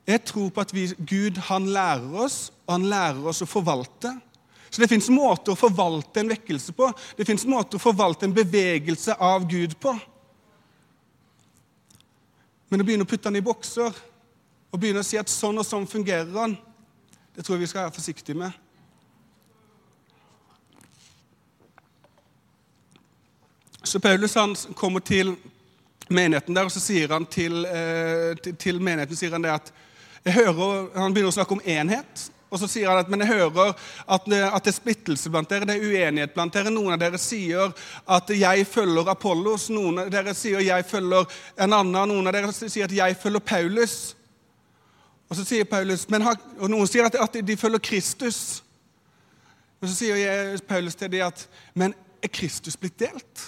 Jeg 0.07 0.23
tror 0.25 0.49
på 0.49 0.61
at 0.61 0.73
vi, 0.73 0.89
Gud 1.07 1.37
han 1.37 1.69
lærer 1.69 2.25
oss, 2.25 2.51
og 2.67 2.73
han 2.73 2.89
lærer 2.89 3.29
oss 3.29 3.41
å 3.41 3.47
forvalte. 3.47 4.11
Så 4.69 4.81
Det 4.81 4.87
fins 4.87 5.09
måter 5.09 5.53
å 5.53 5.59
forvalte 5.59 6.21
en 6.21 6.29
vekkelse 6.29 6.73
på. 6.77 6.91
Det 7.17 7.25
fins 7.25 7.45
måter 7.49 7.79
å 7.79 7.83
forvalte 7.83 8.27
en 8.27 8.35
bevegelse 8.35 9.15
av 9.15 9.47
Gud 9.49 9.75
på. 9.81 9.95
Men 12.69 12.81
å 12.81 12.85
begynne 12.85 13.07
å 13.07 13.09
putte 13.09 13.29
han 13.29 13.39
i 13.39 13.45
bokser 13.45 13.93
og 14.69 14.79
begynne 14.79 15.01
å 15.01 15.05
si 15.05 15.17
at 15.17 15.31
sånn 15.31 15.57
og 15.57 15.65
sånn 15.65 15.87
fungerer 15.89 16.29
han, 16.37 16.53
det 17.33 17.41
tror 17.41 17.55
jeg 17.55 17.63
vi 17.63 17.69
skal 17.71 17.87
være 17.87 17.95
forsiktige 17.95 18.37
med. 18.37 18.53
Så 23.83 23.99
Paulus 23.99 24.35
han 24.37 24.53
kommer 24.77 25.01
til 25.01 25.33
menigheten 26.09 26.53
der, 26.53 26.67
og 26.67 26.73
så 26.73 26.81
sier 26.83 27.09
han 27.09 27.25
til, 27.25 27.63
eh, 27.65 28.35
til, 28.43 28.55
til 28.59 28.81
menigheten 28.81 29.17
sier 29.17 29.33
han 29.33 29.45
det 29.45 29.55
at 29.55 29.71
jeg 30.25 30.35
hører, 30.35 30.89
Han 30.99 31.13
begynner 31.13 31.31
å 31.31 31.37
snakke 31.37 31.55
om 31.55 31.61
enhet. 31.65 32.25
Og 32.49 32.57
så 32.57 32.67
sier 32.69 32.89
han 32.89 32.97
at 32.97 33.09
men 33.11 33.21
jeg 33.21 33.29
hører 33.29 33.73
at, 33.73 34.25
at, 34.25 34.29
det 34.65 34.71
er 34.71 34.73
splittelse 34.73 35.29
blant 35.29 35.49
dere, 35.51 35.67
det 35.69 35.75
er 35.77 35.85
uenighet 35.85 36.33
blant 36.33 36.53
dere. 36.53 36.71
Noen 36.73 36.95
av 36.95 37.01
dere 37.01 37.19
sier 37.21 37.73
at 38.09 38.31
jeg 38.33 38.65
følger 38.69 39.11
Apollos, 39.13 39.67
noen 39.73 40.01
av 40.05 40.09
dere 40.13 40.33
sier 40.37 40.63
jeg 40.65 40.87
følger 40.89 41.29
en 41.61 41.77
annen, 41.77 41.99
noen 42.09 42.31
av 42.31 42.33
dere 42.33 42.53
sier 42.55 42.89
at 42.89 42.95
jeg 42.95 43.19
følger 43.21 43.45
Paulus. 43.53 43.99
Og 45.29 45.37
så 45.37 45.45
sier 45.45 45.69
Paulus, 45.69 46.07
har, 46.09 46.41
og 46.57 46.71
Noen 46.73 46.89
sier 46.89 47.05
at, 47.05 47.19
at, 47.21 47.37
de 47.45 47.57
følger 47.57 47.85
Kristus. 47.85 48.63
Og 49.79 49.91
så 49.91 49.95
sier 49.95 50.57
Paulus 50.67 50.97
til 50.97 51.11
dem 51.13 51.27
at 51.27 51.45
Men 51.77 51.93
er 52.23 52.33
Kristus 52.33 52.77
blitt 52.77 52.97
delt? 52.99 53.45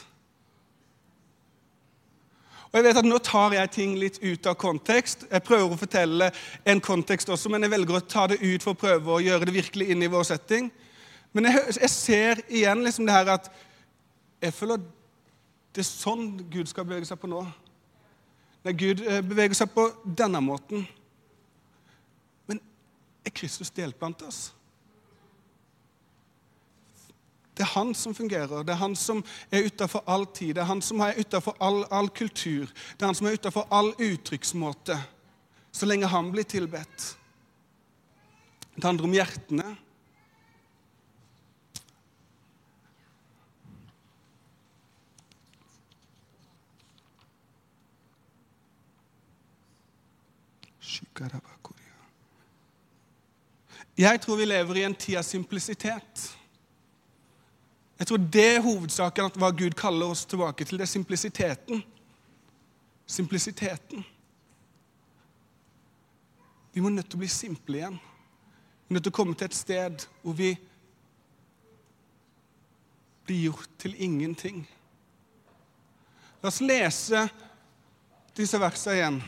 Og 2.71 2.77
jeg 2.79 2.85
vet 2.85 2.99
at 3.01 3.07
Nå 3.07 3.17
tar 3.19 3.51
jeg 3.55 3.71
ting 3.75 3.97
litt 3.99 4.21
ut 4.23 4.47
av 4.47 4.55
kontekst. 4.59 5.25
Jeg 5.27 5.43
prøver 5.43 5.73
å 5.75 5.79
fortelle 5.79 6.29
en 6.63 6.81
kontekst 6.83 7.29
også, 7.29 7.51
men 7.51 7.65
jeg 7.65 7.73
velger 7.73 7.99
å 7.99 8.05
ta 8.07 8.29
det 8.31 8.39
ut 8.39 8.63
for 8.63 8.71
å 8.71 8.79
prøve 8.79 9.11
å 9.11 9.23
gjøre 9.23 9.49
det 9.49 9.57
virkelig 9.57 9.89
inn 9.91 10.05
i 10.05 10.09
vår 10.11 10.29
setting. 10.29 10.71
Men 11.35 11.49
jeg, 11.49 11.65
jeg 11.81 11.91
ser 11.91 12.41
igjen 12.47 12.83
liksom 12.85 13.07
det 13.07 13.17
her 13.17 13.33
at 13.35 13.51
jeg 14.41 14.55
føler 14.55 14.79
det 15.71 15.83
er 15.83 15.87
sånn 15.87 16.25
Gud 16.51 16.67
skal 16.67 16.87
bevege 16.87 17.07
seg 17.07 17.19
på 17.19 17.29
nå. 17.31 17.43
Nei, 18.65 18.73
Gud 18.77 19.03
eh, 19.03 19.21
beveger 19.23 19.57
seg 19.57 19.71
på 19.73 19.87
denne 20.05 20.37
måten 20.43 20.83
Men 22.45 22.59
er 23.25 23.33
Kristus 23.33 23.71
delt 23.73 23.97
blant 23.99 24.21
oss. 24.27 24.51
Det 27.57 27.65
er 27.65 27.73
han 27.73 27.93
som 27.95 28.15
fungerer, 28.15 28.63
det 28.63 28.71
er 28.71 28.79
han 28.79 28.95
som 28.95 29.23
er 29.51 29.65
utafor 29.67 30.03
all 30.07 30.25
tid, 30.25 30.55
det 30.55 30.63
er 30.63 30.69
han 30.69 30.81
som 30.81 31.01
er 31.03 31.19
utafor 31.19 31.57
all, 31.59 31.83
all, 31.91 32.07
kultur, 32.09 32.71
det 32.95 33.03
er 33.03 33.11
han 33.11 33.17
som 33.17 33.27
er 33.27 33.35
utafor 33.35 33.67
all 33.71 33.91
uttrykksmåte, 33.99 34.95
så 35.71 35.85
lenge 35.85 36.07
han 36.07 36.31
blir 36.31 36.47
tilbedt. 36.47 37.17
Det 38.75 38.87
handler 38.87 39.09
om 39.09 39.13
hjertene. 39.19 39.75
Jeg 54.01 54.21
tror 54.21 54.35
vi 54.39 54.45
lever 54.45 54.79
i 54.79 54.83
en 54.87 54.95
tid 54.95 55.19
av 55.19 55.25
simplisitet. 55.27 56.31
Jeg 58.01 58.07
tror 58.07 58.17
det 58.33 58.45
er 58.55 58.63
hovedsaken 58.65 59.27
at 59.29 59.35
hva 59.37 59.51
Gud 59.53 59.75
kaller 59.77 60.09
oss 60.09 60.23
tilbake 60.25 60.65
til. 60.65 60.79
Det 60.81 60.87
er 60.87 60.89
simplisiteten. 60.89 61.83
Simplisiteten. 63.05 64.01
Vi 66.73 66.81
må 66.81 66.89
nødt 66.89 67.11
til 67.11 67.19
å 67.19 67.21
bli 67.21 67.29
simple 67.29 67.77
igjen. 67.77 67.99
Vi 68.01 68.89
er 68.89 68.97
nødt 68.97 69.05
til 69.05 69.13
å 69.13 69.17
komme 69.19 69.37
til 69.37 69.51
et 69.51 69.59
sted 69.59 70.07
hvor 70.23 70.33
vi 70.33 70.49
blir 73.29 73.43
gjort 73.51 73.77
til 73.85 73.93
ingenting. 74.01 74.63
La 76.41 76.49
oss 76.49 76.57
lese 76.65 77.27
disse 78.33 78.57
versene 78.65 78.97
igjen. 78.97 79.21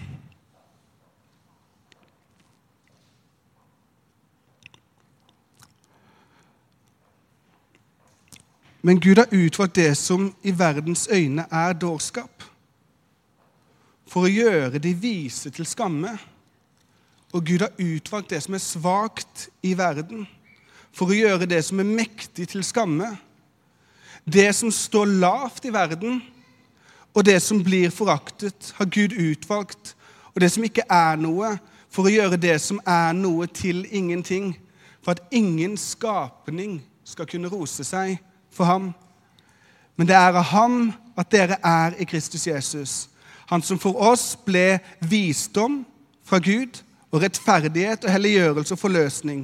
Men 8.86 9.00
Gud 9.00 9.18
har 9.18 9.32
utvalgt 9.32 9.76
det 9.76 9.96
som 9.96 10.34
i 10.44 10.52
verdens 10.52 11.08
øyne 11.12 11.46
er 11.52 11.74
dårskap, 11.74 12.44
for 14.08 14.28
å 14.28 14.32
gjøre 14.32 14.82
de 14.84 14.92
vise 15.00 15.50
til 15.56 15.66
skamme. 15.66 16.12
Og 17.32 17.46
Gud 17.48 17.64
har 17.64 17.72
utvalgt 17.80 18.34
det 18.34 18.42
som 18.44 18.58
er 18.58 18.62
svakt 18.62 19.46
i 19.64 19.72
verden, 19.80 20.28
for 20.92 21.10
å 21.10 21.16
gjøre 21.16 21.48
det 21.48 21.62
som 21.66 21.80
er 21.80 21.88
mektig, 21.88 22.50
til 22.52 22.66
skamme. 22.68 23.08
Det 24.28 24.52
som 24.56 24.72
står 24.72 25.16
lavt 25.24 25.66
i 25.66 25.72
verden, 25.74 26.20
og 27.16 27.24
det 27.26 27.40
som 27.42 27.64
blir 27.64 27.88
foraktet, 27.90 28.74
har 28.76 28.92
Gud 28.92 29.16
utvalgt. 29.16 29.96
Og 30.36 30.44
det 30.44 30.52
som 30.52 30.68
ikke 30.68 30.86
er 30.92 31.16
noe, 31.24 31.56
for 31.90 32.10
å 32.10 32.14
gjøre 32.14 32.42
det 32.42 32.60
som 32.62 32.84
er 32.84 33.16
noe, 33.16 33.48
til 33.48 33.86
ingenting. 33.90 34.58
For 35.00 35.16
at 35.16 35.24
ingen 35.32 35.80
skapning 35.80 36.82
skal 37.08 37.32
kunne 37.32 37.52
rose 37.54 37.88
seg 37.88 38.20
for 38.54 38.70
ham. 38.70 38.92
Men 39.96 40.08
det 40.08 40.16
er 40.16 40.34
av 40.34 40.44
ham 40.54 40.94
at 41.18 41.32
dere 41.32 41.58
er 41.64 41.98
i 42.02 42.08
Kristus 42.10 42.48
Jesus. 42.48 43.10
Han 43.50 43.62
som 43.62 43.80
for 43.80 44.00
oss 44.02 44.34
ble 44.46 44.80
visdom 45.00 45.84
fra 46.26 46.40
Gud 46.40 46.82
og 47.12 47.22
rettferdighet 47.22 48.06
og 48.06 48.12
helliggjørelse 48.12 48.74
og 48.74 48.80
forløsning. 48.80 49.44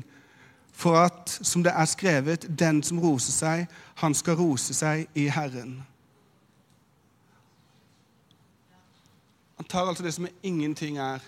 For 0.73 0.97
at, 0.97 1.29
som 1.41 1.63
det 1.63 1.73
er 1.75 1.85
skrevet, 1.85 2.47
den 2.59 2.83
som 2.83 3.01
roser 3.03 3.35
seg, 3.35 3.65
han 3.99 4.15
skal 4.15 4.39
rose 4.39 4.73
seg 4.73 5.09
i 5.15 5.27
Herren. 5.27 5.81
Han 9.59 9.67
tar 9.67 9.89
altså 9.89 10.03
det 10.03 10.13
som 10.15 10.27
ingenting 10.43 10.97
er, 10.97 11.19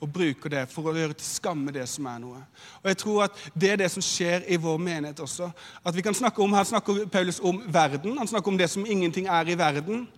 og 0.00 0.08
bruker 0.12 0.52
det 0.52 0.62
for 0.72 0.88
å 0.88 0.94
gjøre 0.96 1.14
til 1.18 1.26
skamme 1.26 1.72
det 1.74 1.84
som 1.90 2.06
er 2.08 2.20
noe. 2.22 2.40
Og 2.80 2.88
jeg 2.88 2.98
tror 3.02 3.24
at 3.26 3.42
Det 3.54 3.70
er 3.70 3.76
det 3.76 3.90
som 3.92 4.02
skjer 4.02 4.46
i 4.48 4.56
vår 4.56 4.78
menighet 4.80 5.20
også. 5.20 5.50
At 5.84 5.96
vi 5.96 6.02
kan 6.02 6.14
snakke 6.14 6.42
om, 6.42 6.52
Her 6.52 6.64
snakker 6.64 7.06
Paulus 7.06 7.40
om 7.40 7.62
verden. 7.68 8.16
Han 8.18 8.28
snakker 8.28 8.48
om 8.48 8.58
det 8.58 8.70
som 8.70 8.86
ingenting 8.86 9.26
er 9.26 9.48
i 9.48 9.58
verden. 9.58 10.08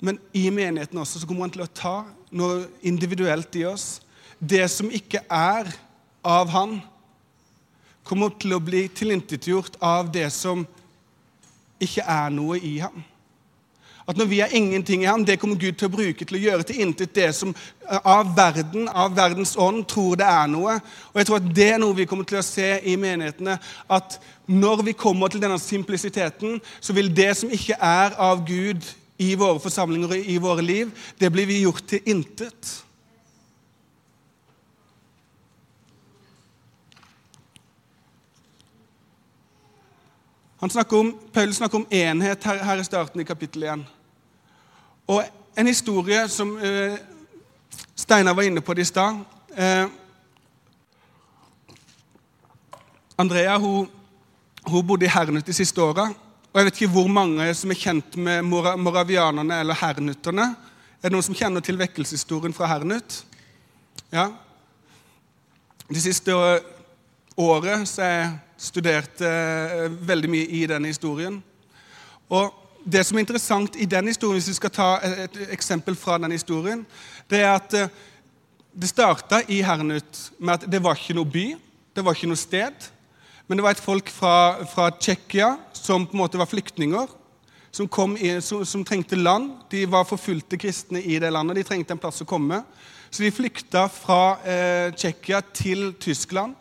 Men 0.00 0.18
i 0.32 0.50
menigheten 0.50 0.98
også 0.98 1.20
så 1.20 1.26
kommer 1.26 1.46
han 1.46 1.54
til 1.54 1.64
å 1.64 1.70
ta 1.74 2.04
noe 2.30 2.66
individuelt 2.82 3.54
i 3.56 3.64
oss. 3.64 4.00
Det 4.40 4.64
som 4.70 4.90
ikke 4.90 5.22
er 5.30 5.70
av 6.24 6.48
han, 6.48 6.80
kommer 8.04 8.34
til 8.36 8.52
å 8.52 8.60
bli 8.60 8.84
tilintetgjort 8.92 9.78
av 9.80 10.10
det 10.12 10.26
som 10.32 10.66
ikke 11.80 12.04
er 12.04 12.32
noe 12.32 12.58
i 12.60 12.78
ham. 12.82 13.04
At 14.08 14.18
når 14.20 14.28
vi 14.28 14.40
er 14.44 14.52
ingenting 14.52 15.02
i 15.02 15.08
ham, 15.08 15.24
det 15.24 15.38
kommer 15.40 15.56
Gud 15.56 15.78
til 15.80 15.88
å 15.88 15.92
bruke 15.94 16.26
til 16.26 16.36
å 16.36 16.42
gjøre 16.42 16.66
til 16.68 16.80
intet 16.84 17.14
det 17.16 17.30
som 17.36 17.54
av 17.88 18.34
verden, 18.36 18.88
av 18.88 19.14
verdens 19.16 19.54
ånd, 19.56 19.86
tror 19.88 20.18
det 20.20 20.26
er 20.28 20.50
noe. 20.52 20.76
Og 21.12 21.20
jeg 21.20 21.28
tror 21.28 21.40
at 21.40 21.48
det 21.56 21.68
er 21.72 21.80
noe 21.80 21.96
vi 21.96 22.06
kommer 22.08 22.28
til 22.28 22.40
å 22.40 22.44
se 22.44 22.68
i 22.84 22.98
menighetene. 23.00 23.56
At 23.88 24.18
når 24.44 24.84
vi 24.90 24.96
kommer 24.98 25.32
til 25.32 25.40
denne 25.40 25.56
simplisiteten, 25.62 26.60
så 26.80 26.96
vil 26.96 27.08
det 27.16 27.30
som 27.38 27.52
ikke 27.52 27.80
er 27.80 28.18
av 28.20 28.44
Gud 28.44 28.84
i 29.24 29.32
våre 29.38 29.62
forsamlinger 29.62 30.12
og 30.12 30.32
i 30.34 30.40
våre 30.42 30.64
liv, 30.64 30.90
det 31.20 31.30
blir 31.32 31.48
vi 31.48 31.62
gjort 31.62 31.86
til 31.88 32.12
intet. 32.12 32.74
Snakker 40.70 40.98
om, 40.98 41.18
Paulus 41.32 41.56
snakker 41.56 41.78
om 41.78 41.86
enhet 41.90 42.44
her, 42.44 42.62
her 42.64 42.80
i 42.80 42.84
starten 42.84 43.20
i 43.20 43.24
kapittel 43.24 43.62
1. 43.62 43.84
Og 45.06 45.24
en 45.56 45.66
historie 45.66 46.28
som 46.28 46.56
eh, 46.58 46.96
Steinar 47.96 48.34
var 48.34 48.46
inne 48.46 48.60
på 48.60 48.74
det 48.74 48.86
i 48.86 48.88
stad 48.88 49.18
eh, 49.56 49.86
Andrea 53.16 53.58
hun, 53.58 53.86
hun, 54.64 54.86
bodde 54.86 55.06
i 55.06 55.08
Hernut 55.08 55.46
de 55.46 55.54
siste 55.54 55.82
åra. 55.82 56.08
Og 56.52 56.58
jeg 56.58 56.66
vet 56.66 56.80
ikke 56.80 56.94
hvor 56.96 57.10
mange 57.10 57.46
som 57.54 57.70
er 57.70 57.78
kjent 57.78 58.16
med 58.16 58.42
moravianerne 58.46 59.60
eller 59.62 59.78
hernutterne. 59.78 60.48
Er 60.98 61.10
det 61.10 61.14
noen 61.14 61.26
som 61.26 61.36
kjenner 61.38 61.62
til 61.62 61.78
vekkelseshistorien 61.78 62.54
fra 62.56 62.66
Hernut? 62.72 63.20
Ja. 64.10 64.30
De 65.90 66.00
siste 66.00 66.34
året 67.36 67.88
så 67.88 68.06
jeg 68.06 68.30
studerte 68.64 69.28
eh, 69.28 69.90
veldig 70.06 70.30
mye 70.30 70.46
i 70.60 70.62
denne 70.70 70.90
historien. 70.90 71.40
Og 72.32 72.52
det 72.84 73.02
som 73.06 73.18
er 73.18 73.24
interessant 73.24 73.76
i 73.80 73.88
den 73.88 74.10
historien, 74.12 74.38
hvis 74.38 74.52
vi 74.52 74.58
skal 74.58 74.74
ta 74.74 74.88
et 75.02 75.38
eksempel 75.54 75.96
fra 75.96 76.18
den 76.20 76.34
historien, 76.36 76.84
det 77.30 77.42
er 77.42 77.54
at 77.56 77.76
eh, 77.78 77.92
det 78.74 78.90
starta 78.90 79.42
i 79.48 79.60
Hernut 79.62 80.20
med 80.38 80.54
at 80.56 80.70
det 80.70 80.82
var 80.82 80.98
ikke 80.98 81.16
noe 81.18 81.30
by, 81.30 81.46
det 81.94 82.04
var 82.04 82.16
ikke 82.16 82.30
noe 82.30 82.38
sted. 82.40 82.88
Men 83.46 83.58
det 83.58 83.66
var 83.66 83.76
et 83.76 83.82
folk 83.82 84.08
fra, 84.10 84.64
fra 84.66 84.88
Tsjekkia 84.96 85.54
som 85.76 86.06
på 86.06 86.16
en 86.16 86.22
måte 86.24 86.40
var 86.40 86.50
flyktninger. 86.50 87.10
Som, 87.74 87.88
i, 88.16 88.36
som, 88.40 88.62
som, 88.64 88.84
trengte 88.86 89.18
land. 89.18 89.50
De 89.70 89.82
var 89.90 90.06
forfulgte 90.06 90.56
kristne 90.62 91.00
i 91.02 91.18
det 91.18 91.32
landet. 91.34 91.58
De 91.58 91.64
trengte 91.66 91.90
en 91.92 92.00
plass 92.00 92.22
å 92.22 92.26
komme. 92.28 92.60
Så 93.10 93.24
de 93.24 93.32
flykta 93.34 93.88
fra 93.90 94.36
eh, 94.46 94.94
Tsjekkia 94.94 95.40
til 95.54 95.90
Tyskland 96.02 96.54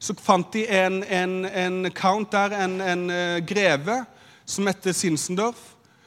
så 0.00 0.14
fant 0.16 0.48
de 0.54 0.64
en, 0.72 1.02
en, 1.04 1.44
en 1.44 1.90
count 1.92 2.32
der, 2.32 2.54
en, 2.64 2.80
en 2.80 3.02
uh, 3.12 3.38
greve 3.44 4.00
som 4.48 4.66
heter 4.66 4.96
Sinsendorf, 4.96 5.60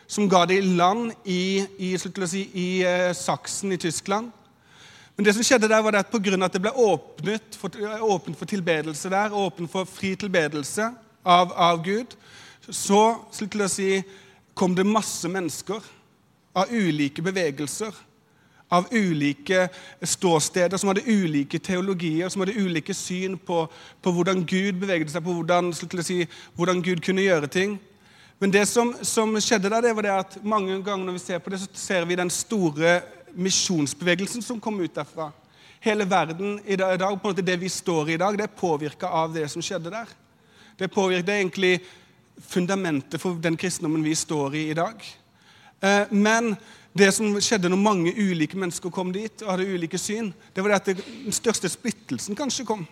som 0.09 0.25
ga 0.29 0.43
dem 0.49 0.73
land 0.77 1.11
i, 1.29 1.63
i, 1.77 1.91
si, 1.97 2.47
i 2.57 2.67
uh, 2.81 3.11
Saksen 3.13 3.71
i 3.71 3.77
Tyskland. 3.77 4.31
Men 5.13 5.27
det 5.27 5.35
som 5.37 5.45
skjedde 5.45 5.69
der 5.69 5.83
var 5.85 5.93
det 5.93 6.01
at 6.01 6.09
pga. 6.09 6.33
at 6.41 6.53
det 6.53 6.61
ble 6.61 6.73
åpnet 6.73 7.57
for, 7.59 7.69
åpnet 8.01 8.37
for 8.37 8.49
tilbedelse 8.49 9.09
der, 9.13 9.33
åpnet 9.33 9.69
for 9.69 9.85
fri 9.85 10.15
tilbedelse 10.17 10.89
av, 11.23 11.53
av 11.53 11.83
Gud, 11.85 12.17
så 12.69 13.21
si, 13.69 14.01
kom 14.53 14.73
det 14.75 14.89
masse 14.89 15.29
mennesker 15.29 15.85
av 16.53 16.71
ulike 16.71 17.21
bevegelser 17.21 17.93
av 18.71 18.87
ulike 18.91 19.67
ståsteder, 20.01 20.77
som 20.77 20.89
hadde 20.89 21.05
ulike 21.05 21.59
teologier, 21.59 22.29
som 22.29 22.41
hadde 22.41 22.57
ulike 22.57 22.93
syn 22.93 23.37
på, 23.37 23.65
på 24.01 24.13
hvordan 24.15 24.45
Gud 24.49 24.79
beveget 24.81 25.11
seg, 25.13 25.23
på 25.25 25.35
hvordan, 25.37 25.73
si, 25.75 26.23
hvordan, 26.57 26.81
Gud 26.81 27.03
kunne 27.05 27.25
gjøre 27.25 27.51
ting. 27.51 27.77
Men 28.41 28.51
det 28.51 28.65
som, 28.67 28.95
som, 29.05 29.35
skjedde 29.39 29.69
der, 29.69 29.85
det 29.85 29.93
var 29.95 30.07
det 30.07 30.15
at 30.15 30.37
mange 30.43 30.79
ganger 30.83 31.05
når 31.05 31.19
vi 31.19 31.25
ser 31.25 31.43
på 31.43 31.53
det, 31.53 31.61
så 31.61 31.69
ser 31.77 32.07
vi 32.09 32.17
den 32.19 32.33
store 32.33 33.01
misjonsbevegelsen 33.33 34.43
som 34.45 34.59
kom 34.61 34.81
ut 34.81 34.95
derfra. 34.95 35.29
Hele 35.83 36.07
verden 36.09 36.59
i 36.65 36.75
dag, 36.79 36.97
på 36.97 37.11
en 37.11 37.33
måte 37.33 37.45
det 37.45 37.59
vi 37.61 37.69
står 37.69 38.09
i 38.09 38.17
i 38.17 38.21
dag, 38.21 38.37
det 38.37 38.47
er 38.47 38.59
påvirka 38.59 39.09
av 39.09 39.33
det 39.35 39.49
som 39.51 39.63
skjedde 39.63 39.93
der. 39.93 40.09
Det 40.79 40.91
påvirker 40.91 41.35
egentlig 41.35 41.77
fundamentet 42.41 43.21
for 43.21 43.37
den 43.37 43.57
kristendommen 43.59 44.03
vi 44.03 44.15
står 44.15 44.55
i 44.57 44.69
i 44.71 44.77
dag. 44.77 45.03
Eh, 45.83 46.09
men 46.09 46.55
det 46.93 47.09
som 47.15 47.39
skjedde 47.41 47.71
når 47.71 47.79
mange 47.81 48.11
ulike 48.13 48.57
mennesker 48.59 48.91
kom 48.93 49.09
dit 49.13 49.41
og 49.41 49.55
hadde 49.55 49.69
ulike 49.73 49.97
syn, 49.97 50.29
det 50.53 50.61
var 50.61 50.73
det 50.73 50.81
at 50.81 50.99
den 50.99 51.33
største 51.33 51.71
splittelsen 51.71 52.37
kanskje 52.37 52.67
kom. 52.69 52.83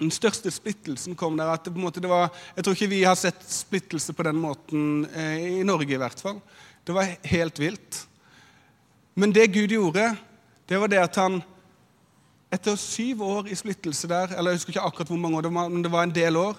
Den 0.00 0.10
største 0.10 0.50
splittelsen 0.50 1.14
kom 1.18 1.36
der 1.38 1.52
at 1.52 1.62
det, 1.62 1.70
på 1.70 1.78
en 1.78 1.86
måte, 1.86 2.02
det 2.02 2.10
var, 2.10 2.32
Jeg 2.56 2.64
tror 2.64 2.74
ikke 2.74 2.90
vi 2.90 3.04
har 3.04 3.14
sett 3.18 3.44
splittelse 3.46 4.14
på 4.18 4.26
den 4.26 4.40
måten 4.42 5.06
eh, 5.14 5.60
i 5.60 5.62
Norge, 5.62 5.94
i 5.94 6.00
hvert 6.00 6.18
fall. 6.18 6.40
Det 6.82 6.96
var 6.96 7.12
helt 7.30 7.60
vilt. 7.62 8.00
Men 9.14 9.30
det 9.32 9.52
Gud 9.54 9.70
gjorde, 9.70 10.16
det 10.66 10.80
var 10.80 10.90
det 10.90 11.02
at 11.04 11.20
han 11.20 11.38
etter 12.52 12.76
syv 12.76 13.22
år 13.22 13.52
i 13.52 13.56
splittelse 13.56 14.08
der, 14.10 14.34
eller 14.34 14.52
jeg 14.52 14.60
husker 14.60 14.74
ikke 14.74 14.88
akkurat 14.88 15.12
hvor 15.12 15.20
mange 15.20 15.38
år, 15.38 15.46
det 15.46 15.54
var, 15.54 15.68
men 15.68 15.84
det 15.84 15.92
var 15.92 16.08
en 16.08 16.16
del 16.16 16.36
år, 16.36 16.58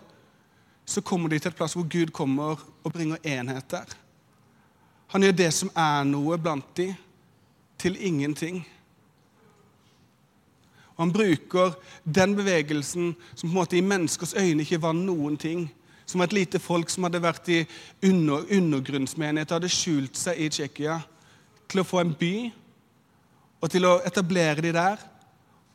så 0.85 1.01
kommer 1.01 1.29
de 1.29 1.39
til 1.39 1.51
et 1.51 1.57
plass 1.57 1.75
hvor 1.75 1.87
Gud 1.89 2.13
kommer 2.15 2.61
og 2.83 2.93
bringer 2.93 3.19
enhet 3.27 3.67
der. 3.71 3.91
Han 5.13 5.21
gjør 5.21 5.35
det 5.37 5.49
som 5.53 5.69
er 5.77 6.05
noe 6.09 6.39
blant 6.41 6.71
de, 6.77 6.87
til 7.77 7.97
ingenting. 8.01 8.63
Og 10.95 11.03
Han 11.03 11.13
bruker 11.13 11.75
den 12.03 12.33
bevegelsen 12.37 13.13
som 13.35 13.47
på 13.47 13.51
en 13.51 13.59
måte 13.59 13.77
i 13.77 13.85
menneskers 13.85 14.33
øyne 14.33 14.65
ikke 14.65 14.81
var 14.81 14.97
noen 14.97 15.37
ting. 15.37 15.67
Som 16.05 16.21
et 16.21 16.33
lite 16.33 16.59
folk 16.59 16.89
som 16.89 17.05
hadde 17.05 17.21
vært 17.23 17.47
i 17.49 17.61
under, 18.03 18.43
undergrunnsmenighet, 18.49 19.53
hadde 19.53 19.69
skjult 19.71 20.17
seg 20.19 20.41
i 20.41 20.49
Tsjekkia, 20.51 20.97
til 21.69 21.81
å 21.81 21.87
få 21.87 22.01
en 22.01 22.11
by 22.17 22.33
og 23.63 23.71
til 23.71 23.87
å 23.87 23.99
etablere 24.05 24.65
de 24.65 24.73
der. 24.75 24.99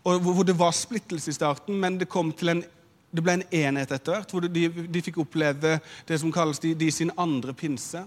Og 0.05 0.20
hvor 0.22 0.44
det 0.46 0.59
var 0.59 0.74
splittelse 0.77 1.31
i 1.31 1.38
starten, 1.38 1.79
men 1.81 1.96
det, 1.98 2.11
en, 2.11 2.61
det 3.11 3.24
ble 3.24 3.38
en 3.38 3.48
enhet 3.48 3.94
etter 3.94 4.18
hvert. 4.18 4.31
Hvor 4.31 4.44
de, 4.44 4.68
de, 4.68 5.03
fikk 5.03 5.22
oppleve 5.22 5.79
det 6.07 6.20
som 6.20 6.33
kalles 6.35 6.61
de, 6.62 6.74
de 6.74 6.90
sin 6.92 7.14
andre 7.16 7.55
pinse. 7.55 8.05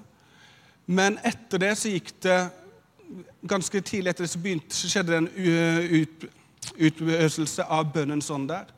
Men 0.86 1.20
etter 1.24 1.62
det 1.62 1.76
så 1.78 1.94
gikk 1.94 2.14
det 2.26 2.42
Ganske 3.44 3.82
tidlig 3.84 4.14
etter 4.14 4.24
det 4.24 4.32
så, 4.32 4.40
begynte, 4.40 4.72
så 4.72 4.88
skjedde 4.88 5.12
det 5.12 5.18
en 5.20 5.32
ut, 6.00 6.22
utøselse 6.80 7.66
av 7.68 7.90
bønnens 7.92 8.30
ånd 8.32 8.46
der. 8.48 8.70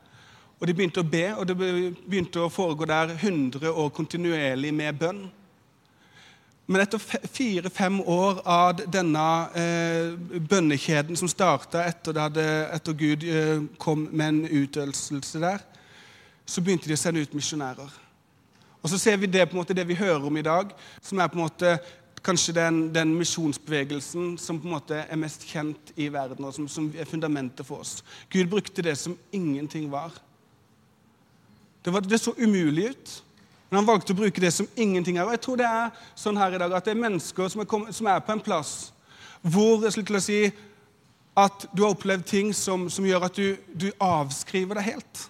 Og 0.57 0.65
de 0.65 0.73
begynte 0.73 1.03
å 1.03 1.05
be, 1.05 1.27
og 1.37 1.45
det 1.45 1.57
begynte 1.59 2.41
å 2.41 2.49
foregå 2.49 2.87
der 2.89 3.11
100 3.13 3.69
år 3.69 3.91
kontinuerlig 3.93 4.71
med 4.73 4.97
bønn. 4.97 5.19
Men 6.65 6.81
etter 6.81 7.01
fire-fem 7.27 7.99
år 8.07 8.39
av 8.47 8.79
denne 8.87 9.25
eh, 9.59 10.13
bønnekjeden 10.49 11.19
som 11.19 11.27
starta 11.27 11.83
etter, 11.83 12.17
etter, 12.71 12.95
Gud 12.95 13.25
eh, 13.27 13.65
kom 13.77 14.07
med 14.09 14.29
en 14.29 14.63
utøvelse 14.63 15.43
der, 15.43 15.59
så 16.47 16.63
begynte 16.63 16.87
de 16.87 16.95
å 16.95 17.01
sende 17.03 17.21
ut 17.21 17.35
misjonærer. 17.35 17.91
Og 18.83 18.91
så 18.91 18.99
ser 18.99 19.17
vi 19.17 19.31
det 19.31 19.45
på 19.47 19.55
en 19.55 19.61
måte 19.63 19.75
det 19.75 19.87
vi 19.87 19.97
hører 19.97 20.25
om 20.27 20.37
i 20.37 20.45
dag, 20.45 20.73
som 21.01 21.19
er 21.19 21.31
på 21.31 21.39
en 21.39 21.45
måte 21.45 21.77
kanskje 22.23 22.55
den, 22.55 22.81
den 22.95 23.15
misjonsbevegelsen 23.15 24.37
som 24.39 24.59
på 24.59 24.67
en 24.67 24.75
måte 24.75 25.01
er 25.03 25.19
mest 25.19 25.43
kjent 25.47 25.91
i 25.99 26.09
verden, 26.11 26.45
og 26.45 26.55
som, 26.55 26.67
som 26.71 26.91
er 26.95 27.07
fundamentet 27.07 27.67
for 27.67 27.83
oss. 27.83 28.01
Gud 28.31 28.51
brukte 28.51 28.83
det 28.85 28.95
som 28.99 29.17
ingenting 29.31 29.89
var. 29.91 30.11
Det, 31.83 31.91
var, 31.91 32.01
det 32.01 32.19
så 32.19 32.35
umulig 32.37 32.89
ut. 32.91 33.23
Men 33.69 33.81
han 33.81 33.87
valgte 33.87 34.13
å 34.13 34.19
bruke 34.19 34.41
det 34.41 34.51
som 34.53 34.67
ingenting 34.77 35.17
er. 35.17 35.25
Og 35.25 35.33
jeg 35.33 35.41
tror 35.43 35.59
det 35.59 35.67
er 35.67 36.03
sånn 36.19 36.37
her 36.37 36.55
i 36.55 36.59
dag 36.61 36.75
at 36.77 36.85
det 36.85 36.93
er 36.93 37.03
mennesker 37.03 37.47
som 37.49 37.63
er, 37.63 37.67
kommet, 37.71 37.95
som 37.95 38.07
er 38.07 38.19
på 38.23 38.35
en 38.35 38.43
plass 38.43 38.91
hvor 39.43 39.81
til 39.91 40.15
å 40.15 40.21
si, 40.23 40.37
at 41.35 41.65
du 41.73 41.81
har 41.83 41.95
opplevd 41.95 42.23
ting 42.29 42.51
som, 42.55 42.85
som 42.93 43.05
gjør 43.05 43.25
at 43.27 43.35
du, 43.35 43.57
du, 43.73 43.89
avskriver 43.99 44.77
deg 44.77 44.93
helt. 44.93 45.23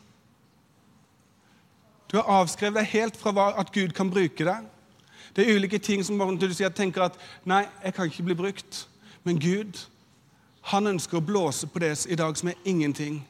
Du 2.13 2.19
har 2.21 2.30
avskrevet 2.30 2.78
deg 2.78 2.91
helt 2.91 3.15
fra 3.17 3.49
at 3.58 3.71
Gud 3.73 3.95
kan 3.97 4.12
bruke 4.13 4.45
deg. 4.45 4.67
Det 5.34 5.41
er 5.47 5.56
ulike 5.58 5.80
ting 5.82 6.04
som 6.06 6.19
du 6.38 6.47
tenker 6.54 7.02
at 7.02 7.17
'nei, 7.45 7.65
jeg 7.84 7.93
kan 7.93 8.06
ikke 8.06 8.23
bli 8.23 8.36
brukt'. 8.36 8.86
Men 9.23 9.39
Gud, 9.39 9.88
han 10.62 10.88
ønsker 10.88 11.17
å 11.17 11.26
blåse 11.26 11.67
på 11.67 11.80
det 11.80 12.06
i 12.10 12.15
dag 12.15 12.38
som 12.38 12.49
er 12.49 12.54
ingenting. 12.65 13.28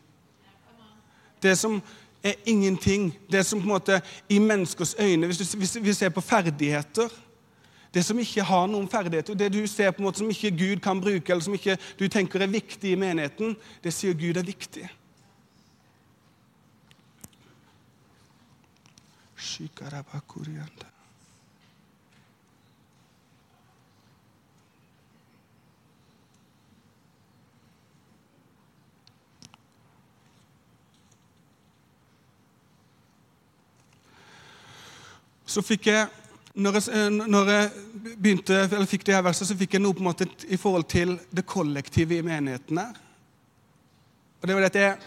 Det 1.42 1.58
som 1.58 1.82
er 2.24 2.34
ingenting. 2.46 3.14
Det 3.32 3.46
som 3.46 3.60
på 3.60 3.64
en 3.64 3.70
måte 3.70 4.02
i 4.30 4.40
menneskers 4.40 4.96
øyne 5.00 5.28
Hvis, 5.28 5.54
hvis 5.54 5.78
vi 5.82 5.94
ser 5.94 6.10
på 6.10 6.22
ferdigheter 6.22 7.10
Det 7.94 8.06
som 8.06 8.20
ikke 8.20 8.42
har 8.42 8.68
noen 8.68 8.88
ferdigheter, 8.90 9.34
det 9.34 9.54
du 9.54 9.68
ser 9.68 9.92
på 9.92 10.02
en 10.02 10.06
måte 10.06 10.18
som 10.18 10.30
ikke 10.30 10.58
Gud 10.58 10.80
kan 10.82 11.02
bruke, 11.02 11.32
eller 11.32 11.44
som 11.44 11.54
ikke 11.54 11.78
du 12.00 12.08
tenker 12.08 12.42
er 12.42 12.48
viktig 12.48 12.92
i 12.92 12.96
menigheten, 12.96 13.56
det 13.84 13.94
sier 13.94 14.14
Gud 14.14 14.38
er 14.38 14.44
viktig. 14.44 14.90
Så 35.54 35.62
fikk 35.62 35.88
jeg 35.92 36.10
når 36.54 36.78
jeg, 36.78 36.84
eh, 36.94 37.10
når 37.10 37.50
jeg 37.50 37.70
begynte, 38.22 38.58
eller 38.68 38.86
fikk 38.90 39.08
det 39.08 39.16
her 39.16 39.24
verset, 39.26 39.48
så 39.50 39.56
fikk 39.58 39.74
jeg 39.74 39.82
noe 39.82 39.96
på 39.98 40.04
en 40.04 40.10
måte 40.12 40.28
i 40.54 40.58
forhold 40.58 40.86
til 40.90 41.16
det 41.34 41.48
kollektive 41.50 42.20
i 42.20 42.26
menigheten 42.26 42.78
her. 42.78 43.00
Og 44.42 44.48
det 44.48 44.56
var 44.56 44.62
det 44.62 44.70
at 44.70 44.78
jeg, 44.78 44.98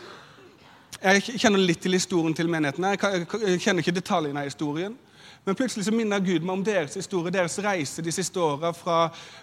jeg 1.03 1.41
kjenner 1.41 1.61
litt 1.61 1.83
til 1.85 1.97
historien 1.97 2.35
til 2.35 2.49
menigheten. 2.49 2.87
Jeg, 2.95 3.61
kjenner 3.61 3.83
ikke 3.83 3.95
detaljene 3.97 4.43
av 4.43 4.49
historien. 4.49 4.95
Men 5.47 5.55
plutselig 5.55 5.85
så 5.87 5.93
minner 5.95 6.23
Gud 6.25 6.43
meg 6.43 6.57
om 6.57 6.63
deres 6.67 6.97
historie, 6.99 7.31
deres 7.31 7.59
reise 7.63 8.03
de 8.03 8.13
siste 8.15 8.41
åra. 8.43 8.73
Fra, 8.75 8.97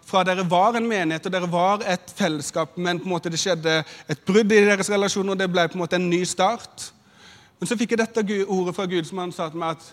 fra, 0.03 0.23
dere 0.27 0.43
var 0.49 0.75
en 0.75 0.87
menighet 0.89 1.29
og 1.29 1.31
dere 1.31 1.47
var 1.51 1.85
et 1.87 2.11
fellesskap, 2.17 2.75
men 2.75 2.99
på 2.99 3.07
en 3.07 3.13
måte 3.13 3.31
det 3.31 3.39
skjedde 3.39 3.77
et 4.11 4.25
brudd 4.27 4.51
i 4.51 4.65
deres 4.65 4.91
relasjon, 4.91 5.31
og 5.31 5.39
det 5.39 5.47
ble 5.51 5.63
på 5.69 5.79
en 5.79 5.83
måte 5.85 5.95
en 5.95 6.09
ny 6.11 6.23
start. 6.27 6.89
Men 7.59 7.71
så 7.71 7.77
fikk 7.79 7.95
jeg 7.95 8.01
dette 8.03 8.43
ordet 8.51 8.75
fra 8.75 8.89
Gud 8.91 9.07
som 9.07 9.23
han 9.23 9.31
sa 9.31 9.47
til 9.47 9.63
meg 9.63 9.77
at 9.77 9.91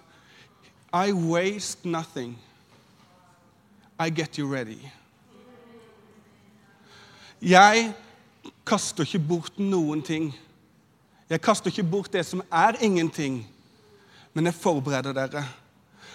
i 0.91 1.13
waste 1.15 1.87
nothing. 1.87 2.35
I 4.01 4.11
get 4.11 4.39
you 4.39 4.49
ready. 4.51 4.81
Jeg 7.43 7.93
kaster 8.67 9.07
ikke 9.07 9.23
bort 9.29 9.59
noen 9.63 10.03
ting. 10.03 10.33
Jeg 11.31 11.41
kaster 11.41 11.71
ikke 11.71 11.87
bort 11.87 12.13
det 12.13 12.25
som 12.27 12.43
er 12.51 12.79
ingenting, 12.83 13.47
men 14.35 14.47
jeg 14.47 14.55
forbereder 14.55 15.13
dere. 15.15 15.45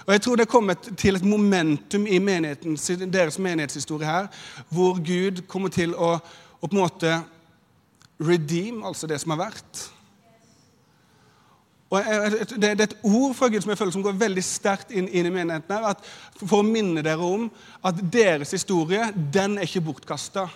Og 0.05 0.13
Jeg 0.13 0.21
tror 0.21 0.35
det 0.35 0.41
er 0.45 0.51
kommet 0.51 0.89
til 0.97 1.15
et 1.15 1.23
momentum 1.23 2.07
i 2.07 2.19
deres 2.19 3.39
menighetshistorie 3.39 4.05
her, 4.05 4.27
hvor 4.69 4.99
Gud 4.99 5.47
kommer 5.47 5.69
til 5.69 5.95
å, 5.95 6.17
å 6.61 6.67
på 6.67 6.75
en 6.75 6.81
måte 6.81 7.21
redeem, 8.19 8.83
altså 8.83 9.07
det 9.07 9.21
som 9.21 9.31
har 9.33 9.47
vært. 9.47 9.85
Og 11.89 12.03
Det 12.59 12.69
er 12.69 12.83
et 12.83 12.97
ord 13.03 13.33
fra 13.35 13.47
Gud 13.47 13.61
som 13.61 13.71
jeg 13.71 13.77
føler 13.77 13.95
som 13.95 14.03
går 14.03 14.17
veldig 14.19 14.43
sterkt 14.43 14.91
inn, 14.91 15.07
inn 15.07 15.29
i 15.29 15.33
menigheten. 15.33 15.75
her, 15.75 15.95
For 16.43 16.59
å 16.59 16.67
minne 16.67 17.01
dere 17.01 17.23
om 17.23 17.47
at 17.83 18.01
deres 18.11 18.51
historie 18.51 19.13
den 19.15 19.57
er 19.57 19.63
ikke 19.63 19.81
bortkasta. 19.81 20.49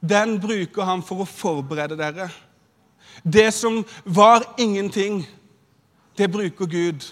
Den 0.00 0.38
bruker 0.40 0.86
han 0.86 1.02
for 1.02 1.24
å 1.24 1.28
forberede 1.28 1.98
dere. 1.98 2.30
Det 3.22 3.52
som 3.54 3.84
var 4.04 4.54
ingenting, 4.58 5.26
det 6.18 6.30
bruker 6.32 6.66
Gud 6.66 7.06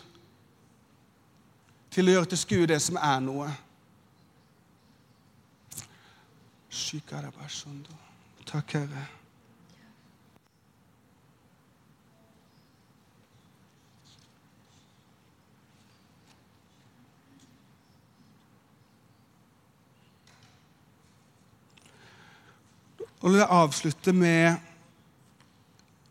til 1.91 2.09
å 2.09 2.17
gjøre 2.19 2.33
til 2.33 2.39
skue 2.39 2.67
det 2.69 2.81
som 2.83 2.97
er 3.01 3.21
noe. 3.25 3.53
Takk, 8.49 8.73
Herre. 8.73 9.07
Og 23.19 23.35
la 23.35 23.43
jeg 23.43 23.51
avslutte 23.51 24.13
med, 24.15 24.68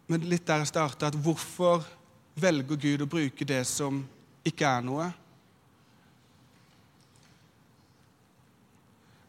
med 0.08 0.26
litt 0.26 0.46
der 0.48 0.64
jeg 0.64 0.72
starta, 0.72 1.10
at 1.10 1.20
hvorfor 1.20 1.86
velger 2.40 2.80
Gud 2.80 3.04
å 3.04 3.10
bruke 3.10 3.48
det 3.48 3.64
som 3.68 4.02
ikke 4.48 4.68
er 4.70 4.86
noe? 4.86 5.08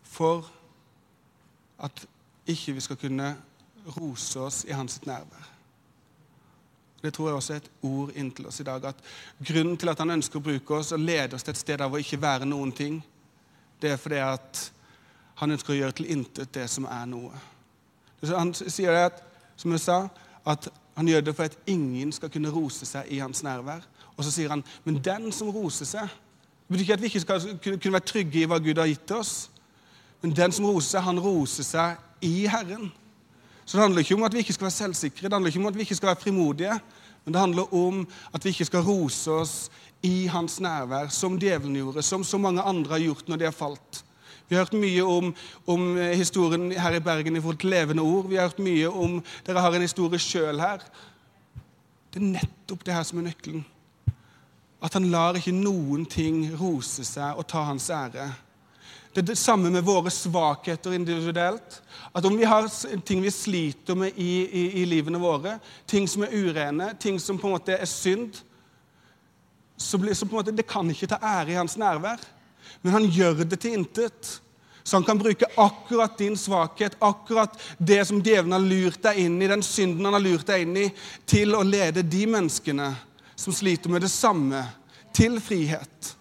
For 0.08 0.46
at 1.82 2.06
ikke 2.48 2.74
vi 2.78 2.82
skal 2.82 2.98
kunne 2.98 3.34
rose 3.98 4.40
oss 4.40 4.64
i 4.68 4.74
hans 4.74 5.00
nærvær. 5.06 5.46
Det 7.02 7.12
tror 7.14 7.28
jeg 7.28 7.38
også 7.38 7.52
er 7.54 7.60
et 7.62 7.70
ord 7.86 8.10
inntil 8.18 8.48
oss 8.50 8.60
i 8.60 8.66
dag. 8.66 8.84
at 8.84 8.96
Grunnen 9.38 9.76
til 9.76 9.88
at 9.88 9.98
han 10.02 10.10
ønsker 10.10 10.40
å 10.40 10.42
bruke 10.42 10.74
oss 10.74 10.92
og 10.92 10.98
lede 10.98 11.36
oss 11.36 11.46
til 11.46 11.54
et 11.54 11.60
sted 11.60 11.80
av 11.80 11.94
å 11.94 12.00
ikke 12.02 12.20
være 12.20 12.48
noen 12.48 12.72
ting, 12.74 12.98
det 13.78 13.92
er 13.92 14.00
fordi 14.02 14.18
at 14.18 14.64
han 15.38 15.54
ønsker 15.54 15.72
å 15.72 15.76
gjøre 15.78 15.94
til 16.00 16.10
intet 16.10 16.54
det 16.54 16.66
som 16.70 16.88
er 16.90 17.04
noe. 17.06 17.30
Han 18.26 18.50
sier 18.54 18.90
det 18.90 19.04
at, 19.12 19.20
som 19.56 19.70
jeg 19.70 19.84
sa, 19.84 20.00
at 20.50 20.68
han 20.98 21.08
gjør 21.08 21.20
det 21.28 21.34
for 21.36 21.46
at 21.46 21.58
ingen 21.70 22.12
skal 22.12 22.30
kunne 22.30 22.50
rose 22.50 22.86
seg 22.86 23.06
i 23.14 23.20
hans 23.22 23.42
nærvær. 23.46 23.84
Og 24.16 24.24
så 24.26 24.32
sier 24.34 24.50
han, 24.50 24.64
men 24.84 24.98
den 25.04 25.30
som 25.32 25.52
roser 25.54 25.86
seg 25.86 26.16
Det 26.68 26.74
betyr 26.74 26.82
ikke 26.84 26.92
at 26.92 27.00
vi 27.00 27.08
ikke 27.08 27.20
skal 27.20 27.44
kunne 27.64 27.94
være 27.94 28.04
trygge 28.04 28.40
i 28.42 28.48
hva 28.48 28.58
Gud 28.60 28.76
har 28.76 28.90
gitt 28.90 29.12
oss. 29.16 29.48
Men 30.20 30.34
den 30.36 30.52
som 30.52 30.66
roser 30.68 30.98
seg, 30.98 31.06
han 31.06 31.20
roser 31.24 31.64
seg 31.64 32.26
i 32.28 32.42
Herren. 32.44 32.90
Så 33.64 33.78
det 33.78 33.84
handler 33.86 34.04
ikke 34.04 34.18
om 34.18 34.26
at 34.26 34.34
vi 34.36 34.42
ikke 34.44 34.52
skal 34.52 34.66
være 34.66 34.76
selvsikre, 34.76 35.30
det 35.30 35.32
handler 35.32 35.48
ikke 35.48 35.62
om 35.62 35.70
at 35.70 35.78
vi 35.78 35.86
ikke 35.86 35.96
skal 35.96 36.10
være 36.10 36.20
frimodige. 36.20 36.76
Men 37.24 37.34
det 37.34 37.40
handler 37.40 37.74
om 37.74 38.02
at 38.34 38.44
vi 38.44 38.52
ikke 38.52 38.66
skal 38.68 38.84
rose 38.84 39.30
oss 39.30 39.54
i 40.04 40.26
hans 40.26 40.60
nærvær, 40.60 41.08
som 41.08 41.38
djevelen 41.40 41.76
gjorde, 41.76 42.02
som 42.02 42.24
så 42.24 42.38
mange 42.38 42.62
andre 42.62 42.98
har 42.98 43.02
gjort 43.06 43.28
når 43.28 43.40
de 43.40 43.48
har 43.48 43.56
falt. 43.56 44.02
Vi 44.48 44.56
har 44.56 44.64
hørt 44.64 44.78
mye 44.80 45.04
om, 45.04 45.32
om, 45.68 45.82
historien 46.16 46.70
her 46.72 46.96
i 46.96 47.02
Bergen 47.04 47.36
i 47.36 47.40
forhold 47.40 47.60
til 47.60 47.70
levende 47.74 48.02
ord. 48.02 48.30
Vi 48.30 48.38
har 48.38 48.48
hørt 48.48 48.62
mye 48.64 48.88
om 48.88 49.18
Dere 49.46 49.60
har 49.60 49.74
en 49.76 49.84
historie 49.84 50.20
sjøl 50.22 50.60
her. 50.62 50.84
Det 52.08 52.22
er 52.22 52.30
nettopp 52.32 52.86
det 52.86 52.94
her 52.96 53.04
som 53.04 53.20
er 53.20 53.28
nøkkelen. 53.28 53.66
At 54.80 54.94
han 54.96 55.10
lar 55.12 55.36
ikke 55.36 55.52
noen 55.52 56.06
ting 56.08 56.46
rose 56.56 57.04
seg 57.04 57.36
og 57.36 57.44
ta 57.50 57.66
hans 57.68 57.90
ære. 57.92 58.30
Det 59.12 59.20
er 59.20 59.28
det 59.32 59.38
samme 59.40 59.68
med 59.74 59.84
våre 59.84 60.10
svakheter 60.14 60.96
individuelt. 60.96 61.82
At 62.16 62.24
om 62.24 62.36
vi 62.38 62.48
har 62.48 62.70
ting 63.04 63.20
vi 63.20 63.34
sliter 63.34 63.98
med 63.98 64.16
i, 64.16 64.32
i, 64.46 64.64
i 64.80 64.86
livene 64.88 65.20
våre, 65.20 65.58
ting 65.86 66.08
som 66.08 66.24
er 66.24 66.32
urene, 66.32 66.94
ting 67.00 67.20
som 67.20 67.36
på 67.36 67.50
en 67.50 67.56
måte 67.58 67.76
er 67.76 67.88
synd, 67.88 68.40
så, 69.76 69.98
blir, 70.00 70.14
så 70.16 70.24
på 70.24 70.36
en 70.36 70.40
måte, 70.40 70.56
det 70.56 70.66
kan 70.70 70.88
ikke 70.90 71.10
ta 71.10 71.20
ære 71.20 71.52
i 71.52 71.58
hans 71.58 71.76
nærvær 71.76 72.22
men 72.82 72.94
han 72.94 73.08
gjør 73.10 73.44
det 73.44 73.60
til 73.62 73.78
intet. 73.78 74.38
Så 74.82 74.96
han 74.96 75.04
kan 75.04 75.18
bruke 75.20 75.46
akkurat 75.60 76.18
din 76.18 76.36
svakhet, 76.36 76.96
akkurat 76.98 77.58
det 77.78 78.04
som 78.08 78.22
djevelen 78.24 78.54
har 78.56 78.64
lurt 78.64 79.02
deg 79.04 79.18
inn 79.20 79.36
i, 79.42 79.48
den 79.50 79.62
synden 79.62 80.06
han 80.08 80.16
har 80.16 80.24
lurt 80.24 80.46
deg 80.48 80.64
inn 80.64 80.76
i, 80.80 80.86
til 81.28 81.52
å 81.58 81.60
lede 81.66 82.06
de 82.06 82.22
menneskene 82.26 82.86
som 83.36 83.52
sliter 83.52 83.92
med 83.92 84.06
det 84.06 84.12
samme, 84.12 84.62
til 85.12 85.40
frihet. 85.42 86.14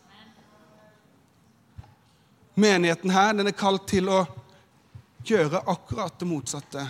Menigheten 2.57 3.13
her 3.13 3.35
den 3.37 3.47
er 3.47 3.55
kalt 3.55 3.87
til 3.87 4.09
å 4.09 4.23
gjøre 5.27 5.61
akkurat 5.69 6.19
det 6.19 6.27
motsatte 6.27 6.83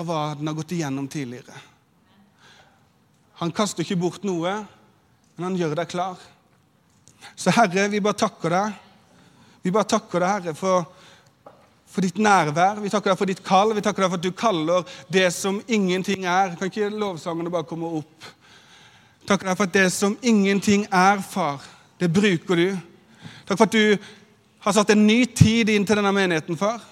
av 0.00 0.08
hva 0.08 0.20
den 0.38 0.48
har 0.48 0.56
gått 0.56 0.72
igjennom 0.72 1.08
tidligere. 1.10 1.54
Han 3.42 3.52
kaster 3.52 3.84
ikke 3.84 4.00
bort 4.00 4.24
noe, 4.26 4.62
men 5.36 5.46
han 5.46 5.58
gjør 5.58 5.76
deg 5.78 5.90
klar. 5.90 6.18
Så 7.36 7.52
Herre, 7.54 7.88
vi 7.88 8.00
bare 8.02 8.18
takker 8.24 8.56
deg. 8.56 8.80
Vi 9.62 9.72
bare 9.74 9.88
takker 9.94 10.22
deg, 10.24 10.36
Herre, 10.36 10.54
for, 10.58 10.86
for 11.86 12.04
ditt 12.04 12.18
nærvær. 12.18 12.80
Vi 12.82 12.90
takker 12.92 13.12
deg 13.12 13.20
for 13.20 13.30
ditt 13.30 13.42
kall. 13.46 13.74
Vi 13.76 13.84
takker 13.84 14.04
deg 14.04 14.12
for 14.12 14.20
at 14.20 14.26
du 14.26 14.32
kaller 14.36 14.94
det 15.12 15.28
som 15.34 15.60
ingenting 15.66 16.26
er. 16.26 16.56
Kan 16.58 16.72
ikke 16.72 16.90
lovsangene 16.90 17.52
bare 17.52 17.68
komme 17.68 17.90
opp? 18.00 18.32
Takker 19.28 19.48
deg 19.48 19.58
for 19.58 19.68
at 19.68 19.76
det 19.76 19.86
som 19.94 20.16
ingenting 20.22 20.88
er, 20.90 21.22
far, 21.22 21.62
det 22.00 22.10
bruker 22.10 22.58
du. 22.58 22.66
Takk 23.46 23.58
for 23.58 23.68
at 23.68 23.76
du 23.76 24.10
har 24.62 24.74
satt 24.74 24.90
en 24.94 25.06
ny 25.06 25.24
tid 25.26 25.70
inn 25.70 25.86
til 25.86 25.98
denne 25.98 26.10
menigheten, 26.14 26.58
far. 26.58 26.82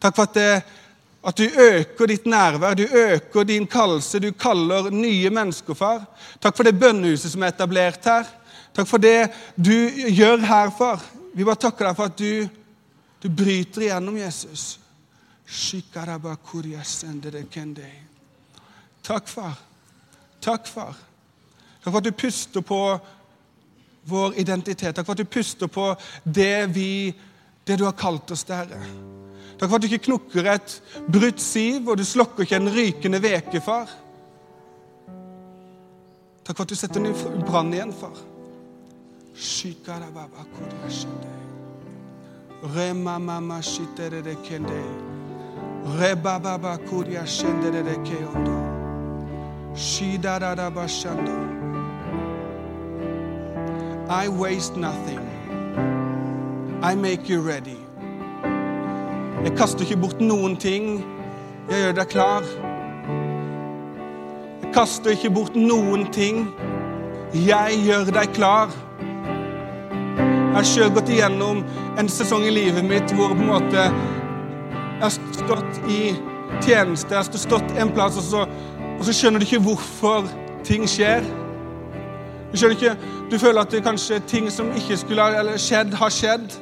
Takk 0.00 0.16
for 0.16 0.28
at, 0.28 0.36
det, 0.36 0.80
at 1.24 1.40
du 1.40 1.60
øker 1.64 2.08
ditt 2.08 2.28
nærvær, 2.28 2.76
du 2.76 2.84
øker 2.84 3.48
din 3.48 3.66
kallelse. 3.68 4.20
Du 4.20 4.30
kaller 4.32 4.90
nye 4.92 5.32
mennesker, 5.32 5.76
far. 5.76 6.04
Takk 6.40 6.56
for 6.56 6.68
det 6.68 6.76
bønnehuset 6.80 7.32
som 7.32 7.44
er 7.44 7.54
etablert 7.54 8.08
her. 8.08 8.28
Takk 8.72 8.88
for 8.88 9.02
det 9.02 9.30
du 9.56 9.74
gjør 10.10 10.44
her, 10.46 10.70
far. 10.70 11.02
Vi 11.34 11.46
bare 11.46 11.60
takker 11.66 11.88
deg 11.88 11.98
for 11.98 12.10
at 12.10 12.18
du, 12.18 12.60
du 13.22 13.28
bryter 13.28 13.86
igjennom, 13.86 14.18
Jesus. 14.18 14.78
Takk, 19.02 19.28
far. 19.28 19.56
Takk, 20.40 20.68
far. 20.70 20.94
Takk 21.80 21.90
for 21.90 21.98
at 21.98 22.06
du 22.06 22.12
puster 22.12 22.62
på 22.66 22.80
vår 24.10 24.38
identitet. 24.38 24.94
Takk 24.94 25.06
for 25.06 25.16
at 25.16 25.22
du 25.22 25.32
puster 25.32 25.70
på 25.70 25.88
det, 26.22 26.66
vi, 26.74 27.10
det 27.66 27.78
du 27.80 27.86
har 27.88 27.98
kalt 27.98 28.30
oss 28.30 28.46
til, 28.46 28.60
Herre. 28.60 28.80
Takk 29.58 29.66
for 29.66 29.76
at 29.76 29.84
du 29.84 29.90
ikke 29.90 30.06
knukker 30.06 30.46
et 30.54 30.76
brutt 31.10 31.42
siv, 31.42 31.88
og 31.88 31.98
du 31.98 32.06
slokker 32.06 32.46
ikke 32.46 32.60
en 32.62 32.72
rykende 32.72 33.20
veke, 33.22 33.60
far. 33.64 33.90
Takk 36.46 36.54
for 36.54 36.64
at 36.64 36.72
du 36.72 36.78
setter 36.78 37.02
den 37.02 37.10
i 37.10 37.46
brann 37.46 37.74
igjen, 37.74 37.92
far. 37.96 38.29
I 54.10 54.28
waste 54.28 54.76
nothing. 54.76 55.20
I 56.82 56.94
make 56.94 57.32
you 57.32 57.40
ready. 57.40 57.78
Jeg 59.44 59.56
kaster 59.56 59.80
ikke 59.80 59.96
bort 59.96 60.20
noen 60.20 60.56
ting. 60.56 61.04
Jeg 61.70 61.84
gjør 61.84 61.92
deg 61.92 62.08
klar. 62.08 62.44
Jeg 64.62 64.72
kaster 64.74 65.10
ikke 65.16 65.30
bort 65.30 65.56
noen 65.56 66.12
ting. 66.12 66.48
Jeg 67.32 67.82
gjør 67.86 68.12
deg 68.12 68.34
klar. 68.34 68.89
Jeg 70.50 70.56
har 70.56 70.66
sjøl 70.66 70.88
gått 70.90 71.10
igjennom 71.14 71.60
en 72.02 72.08
sesong 72.10 72.42
i 72.42 72.50
livet 72.50 72.82
mitt 72.82 73.12
hvor 73.14 73.30
på 73.30 73.38
en 73.38 73.52
måte 73.52 73.84
jeg 73.84 75.04
har 75.04 75.12
stått 75.14 75.76
i 75.86 76.00
tjeneste, 76.64 77.14
jeg 77.14 77.20
har 77.20 77.38
stått 77.38 77.76
en 77.78 77.92
plass, 77.94 78.18
og 78.18 78.24
så, 78.26 78.40
og 78.96 79.04
så 79.06 79.14
skjønner 79.14 79.38
du 79.38 79.46
ikke 79.46 79.60
hvorfor 79.62 80.26
ting 80.66 80.88
skjer. 80.90 81.22
Du 82.50 82.58
skjønner 82.58 82.74
ikke, 82.74 82.96
du 83.30 83.38
føler 83.38 83.62
at 83.62 83.70
det 83.70 83.84
kanskje 83.86 84.18
ting 84.26 84.50
som 84.50 84.72
ikke 84.74 84.98
skulle 84.98 85.22
ha 85.22 85.54
skjedd, 85.54 85.94
har 86.02 86.10
skjedd. 86.18 86.58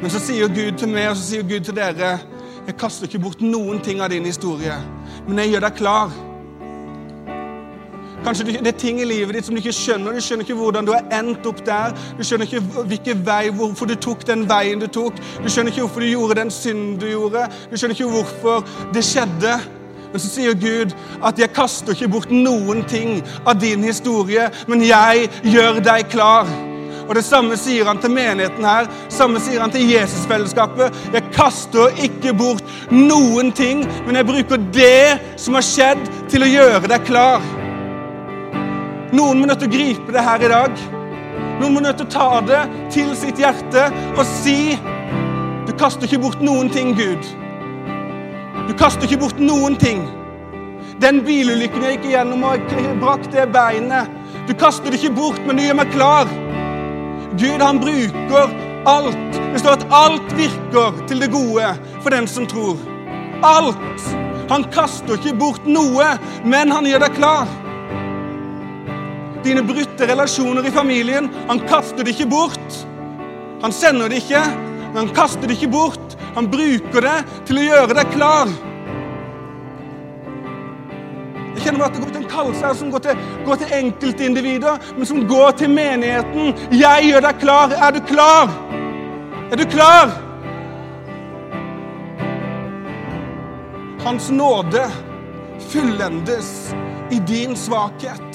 Men 0.00 0.14
så 0.14 0.24
sier 0.24 0.48
Gud 0.48 0.80
til 0.80 0.88
meg 0.96 1.10
og 1.12 1.20
så 1.20 1.28
sier 1.28 1.44
Gud 1.44 1.68
til 1.68 1.76
dere 1.76 2.16
jeg 2.64 2.76
kaster 2.80 3.08
ikke 3.08 3.20
bort 3.28 3.44
noen 3.44 3.84
ting 3.84 4.00
av 4.04 4.10
din 4.12 4.26
historie, 4.28 4.74
men 5.28 5.38
jeg 5.40 5.54
gjør 5.54 5.68
deg 5.68 5.76
klar. 5.78 6.16
Kanskje 8.28 8.44
det 8.44 8.66
er 8.68 8.76
ting 8.76 8.98
i 9.00 9.06
livet 9.08 9.32
ditt 9.38 9.46
som 9.46 9.54
du 9.56 9.58
ikke 9.62 9.72
skjønner. 9.72 10.12
Du 10.12 10.20
skjønner 10.20 10.44
ikke 10.44 10.56
hvordan 10.58 10.84
du 10.84 10.90
har 10.92 11.06
endt 11.16 11.46
opp 11.48 11.62
der. 11.64 11.94
Du 12.18 12.20
skjønner 12.20 12.44
ikke 12.44 12.82
hvilken 12.90 13.22
vei, 13.24 13.46
hvorfor 13.56 13.88
du 13.88 13.94
tok 13.96 14.26
den 14.28 14.42
veien 14.50 14.82
du 14.82 14.84
tok. 14.92 15.16
Du 15.40 15.46
skjønner 15.48 15.72
ikke 15.72 15.86
hvorfor 15.86 16.04
du 16.04 16.10
gjorde 16.10 16.36
den 16.36 16.50
synden 16.52 16.98
du 17.00 17.06
gjorde. 17.08 17.46
Du 17.70 17.76
skjønner 17.78 17.96
ikke 17.96 18.10
hvorfor 18.12 18.66
det 18.92 19.04
skjedde. 19.08 19.54
Men 20.12 20.20
så 20.20 20.28
sier 20.28 20.60
Gud 20.60 20.92
at 21.24 21.38
'jeg 21.38 21.52
kaster 21.56 21.92
ikke 21.92 22.08
bort 22.08 22.30
noen 22.30 22.84
ting 22.84 23.22
av 23.46 23.60
din 23.60 23.84
historie', 23.84 24.50
men 24.68 24.82
jeg 24.82 25.30
gjør 25.44 25.80
deg 25.80 26.08
klar. 26.10 26.46
Og 27.08 27.14
Det 27.14 27.24
samme 27.24 27.56
sier 27.56 27.84
han 27.84 27.98
til 27.98 28.10
menigheten 28.10 28.64
her, 28.64 28.86
samme 29.08 29.40
sier 29.40 29.60
han 29.60 29.70
til 29.70 29.88
Jesusfellesskapet. 29.90 30.92
Jeg 31.12 31.22
kaster 31.32 31.88
ikke 32.04 32.34
bort 32.36 32.64
noen 32.90 33.52
ting, 33.52 33.88
men 34.06 34.16
jeg 34.16 34.26
bruker 34.26 34.56
det 34.72 35.18
som 35.36 35.54
har 35.54 35.62
skjedd, 35.62 35.98
til 36.28 36.42
å 36.42 36.52
gjøre 36.52 36.88
deg 36.88 37.06
klar. 37.08 37.40
Noen 39.08 39.40
må 39.40 39.48
nødt 39.48 39.62
til 39.62 39.70
å 39.70 39.72
gripe 39.72 40.12
det 40.12 40.22
her 40.24 40.42
i 40.44 40.48
dag. 40.52 40.80
Noen 41.58 41.74
må 41.74 41.80
nødt 41.80 41.96
til 42.00 42.08
å 42.08 42.12
ta 42.12 42.40
det 42.44 42.60
til 42.92 43.14
sitt 43.16 43.40
hjerte 43.40 43.88
og 44.14 44.24
si 44.28 44.76
Du 45.68 45.72
kaster 45.76 46.08
ikke 46.08 46.20
bort 46.22 46.40
noen 46.44 46.68
ting, 46.72 46.94
Gud. 46.96 47.24
Du 48.68 48.74
kaster 48.76 49.04
ikke 49.04 49.20
bort 49.22 49.40
noen 49.40 49.76
ting. 49.80 50.02
Den 51.00 51.22
bilulykken 51.24 51.84
jeg 51.84 51.98
gikk 51.98 52.08
igjennom 52.10 52.44
og 52.48 52.72
brakk 53.00 53.28
det 53.32 53.44
beinet 53.54 54.08
Du 54.48 54.54
kaster 54.58 54.90
det 54.90 54.98
ikke 55.00 55.14
bort, 55.16 55.40
men 55.46 55.56
du 55.56 55.64
gjør 55.64 55.78
meg 55.80 55.92
klar. 55.92 56.32
Gud, 57.38 57.62
han 57.62 57.80
bruker 57.80 58.52
alt. 58.88 59.40
Det 59.52 59.60
står 59.62 59.78
at 59.78 59.86
alt 59.94 60.36
virker 60.36 61.00
til 61.08 61.20
det 61.22 61.30
gode 61.32 61.72
for 62.02 62.12
den 62.12 62.28
som 62.28 62.48
tror. 62.48 62.76
Alt. 63.44 64.04
Han 64.48 64.64
kaster 64.72 65.16
ikke 65.16 65.36
bort 65.38 65.68
noe, 65.68 66.14
men 66.44 66.72
han 66.72 66.88
gjør 66.88 67.04
deg 67.04 67.16
klar. 67.20 67.67
Dine 69.44 69.62
brutte 69.62 70.06
relasjoner 70.06 70.66
i 70.66 70.70
familien, 70.74 71.28
han 71.48 71.60
kaster 71.68 72.04
det 72.04 72.16
ikke 72.16 72.30
bort. 72.30 72.78
Han 73.62 73.72
sender 73.72 74.10
det 74.10 74.22
ikke, 74.22 74.42
men 74.92 75.04
han 75.04 75.14
kaster 75.14 75.46
det 75.46 75.58
ikke 75.58 75.72
bort. 75.72 76.16
Han 76.34 76.50
bruker 76.50 77.04
det 77.06 77.18
til 77.48 77.60
å 77.60 77.66
gjøre 77.68 77.96
deg 77.98 78.12
klar. 78.14 78.50
Jeg 81.58 81.64
kjenner 81.64 81.80
bare 81.80 81.88
at 81.90 81.96
det 81.96 82.02
går 82.04 82.12
til 82.14 82.22
en 82.22 82.30
kallelse 82.30 82.66
her 82.66 82.74
som 82.78 82.90
går 82.94 83.02
til, 83.02 83.22
går 83.46 83.58
til 83.58 83.72
enkeltindivider, 83.80 84.84
men 84.94 85.08
som 85.10 85.24
går 85.26 85.56
til 85.58 85.72
menigheten. 85.74 86.52
Jeg 86.78 87.08
gjør 87.08 87.26
deg 87.26 87.40
klar. 87.42 87.74
Er 87.74 87.96
du 87.96 88.00
klar? 88.06 88.52
Er 89.50 89.58
du 89.58 89.64
klar? 89.66 90.14
Hans 94.04 94.30
nåde 94.30 94.86
fullendes 95.72 96.70
i 97.10 97.18
din 97.18 97.56
svakhet. 97.56 98.27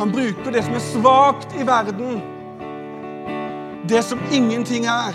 Han 0.00 0.12
bruker 0.12 0.52
det 0.52 0.62
som 0.64 0.74
er 0.74 0.80
svakt 0.80 1.50
i 1.60 1.64
verden, 1.68 2.20
det 3.88 4.00
som 4.02 4.18
ingenting 4.32 4.86
er. 4.88 5.12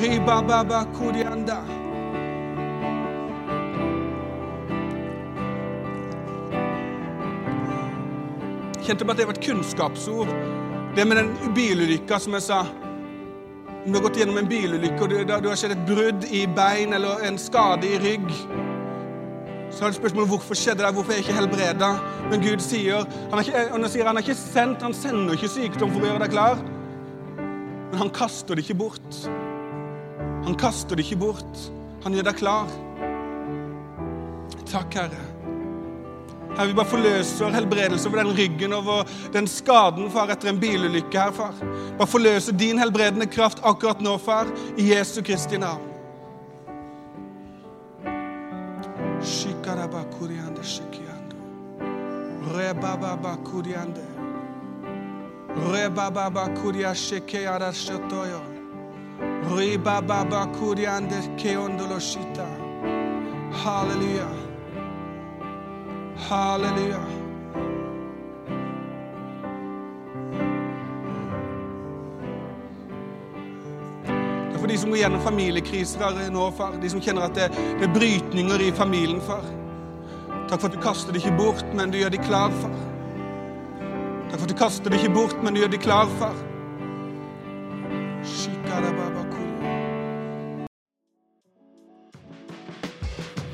Rebababa. 0.00 0.82
Kjente 8.82 9.04
på 9.04 9.10
at 9.10 9.18
det 9.18 9.26
var 9.26 9.38
et 9.38 9.44
kunnskapsord. 9.46 10.26
Det 10.96 11.06
med 11.06 11.16
den 11.16 11.54
bilulykka 11.54 12.18
som 12.18 12.34
jeg 12.34 12.50
sa. 12.50 12.64
Om 13.82 13.90
du 13.90 13.98
har 13.98 14.04
gått 14.04 14.18
gjennom 14.20 14.36
en 14.38 14.46
bilulykke 14.46 15.02
og 15.02 15.10
du, 15.10 15.32
har 15.48 15.56
skjedd 15.58 15.72
et 15.74 15.86
brudd 15.88 16.26
i 16.30 16.44
bein 16.54 16.94
eller 16.94 17.24
en 17.26 17.38
skade 17.40 17.88
i 17.88 17.96
rygg, 17.98 18.28
så 19.72 19.86
er 19.88 19.90
det 19.90 19.96
spørsmålet 19.96 20.30
hvorfor 20.30 20.58
skjedde 20.58 20.84
det, 20.84 20.92
hvorfor 20.94 21.10
er 21.10 21.18
jeg 21.18 21.24
ikke 21.24 21.38
helbreda? 21.40 21.88
Men 22.30 22.44
Gud 22.44 22.62
sier 22.62 23.02
han 23.32 23.40
er 23.40 23.48
ikke, 23.48 23.64
han 23.72 23.88
sier 23.90 24.06
han 24.06 24.20
er 24.20 24.26
ikke 24.26 24.38
sendt, 24.38 24.86
han 24.86 24.94
sender 24.94 25.34
ikke 25.34 25.50
sykdom 25.50 25.90
for 25.96 26.04
å 26.04 26.12
gjøre 26.12 26.22
deg 26.22 26.36
klar. 26.36 26.62
Men 27.40 27.98
han 28.04 28.14
kaster 28.14 28.54
det 28.54 28.68
ikke 28.68 28.78
bort. 28.84 29.20
Han 30.46 30.58
kaster 30.62 30.98
det 30.98 31.08
ikke 31.08 31.22
bort. 31.24 31.66
Han 32.06 32.14
gjør 32.14 32.30
deg 32.30 32.38
klar. 32.38 32.70
Takk, 34.70 34.94
Herre. 34.94 35.31
Herre, 36.56 36.66
vi 36.68 36.74
bare 36.76 36.88
forløser 36.88 37.54
helbredelse 37.54 38.08
over 38.08 38.22
den 38.22 38.34
ryggen, 38.36 38.72
over 38.76 39.08
den 39.32 39.48
skaden, 39.48 40.10
far, 40.12 40.28
etter 40.34 40.50
en 40.52 40.60
bilulykke 40.60 41.20
her, 41.20 41.32
far. 41.32 41.54
Bare 41.98 42.08
forløser 42.08 42.52
din 42.52 42.78
helbredende 42.82 43.26
kraft 43.26 43.62
akkurat 43.64 44.02
nå, 44.04 44.18
far, 44.20 44.52
i 44.76 44.90
Jesu 44.92 45.22
Kristi 45.24 45.56
navn. 45.56 45.88
Halleluja! 63.64 64.41
Halleluja. 66.16 67.00
Takk 74.52 74.60
for 74.60 74.68
de 74.68 74.78
som 74.78 74.90
går 74.90 74.98
gjennom 74.98 75.24
familiekriser 75.24 76.30
nå, 76.30 76.46
far. 76.56 76.76
De 76.82 76.90
som 76.90 77.02
kjenner 77.02 77.26
at 77.26 77.34
det, 77.36 77.48
det 77.80 77.88
er 77.88 77.96
brytninger 77.96 78.68
i 78.68 78.70
familien, 78.76 79.20
far. 79.24 79.44
Takk 80.50 80.60
for 80.60 80.68
at 80.68 80.76
du 80.76 80.82
kaster 80.84 81.12
det 81.12 81.22
ikke 81.22 81.38
bort, 81.38 81.66
men 81.74 81.90
du 81.90 81.98
gjør 81.98 82.12
de 82.12 82.22
klar, 82.22 82.54
far. 82.62 82.78
Takk 84.30 84.38
for 84.38 84.46
at 84.46 84.52
du 84.52 84.58
kaster 84.58 84.92
det 84.92 85.00
ikke 85.00 85.14
bort, 85.16 85.38
men 85.42 85.54
du 85.54 85.62
gjør 85.62 85.72
de 85.72 85.80
klar, 85.80 86.10
far. 86.20 86.36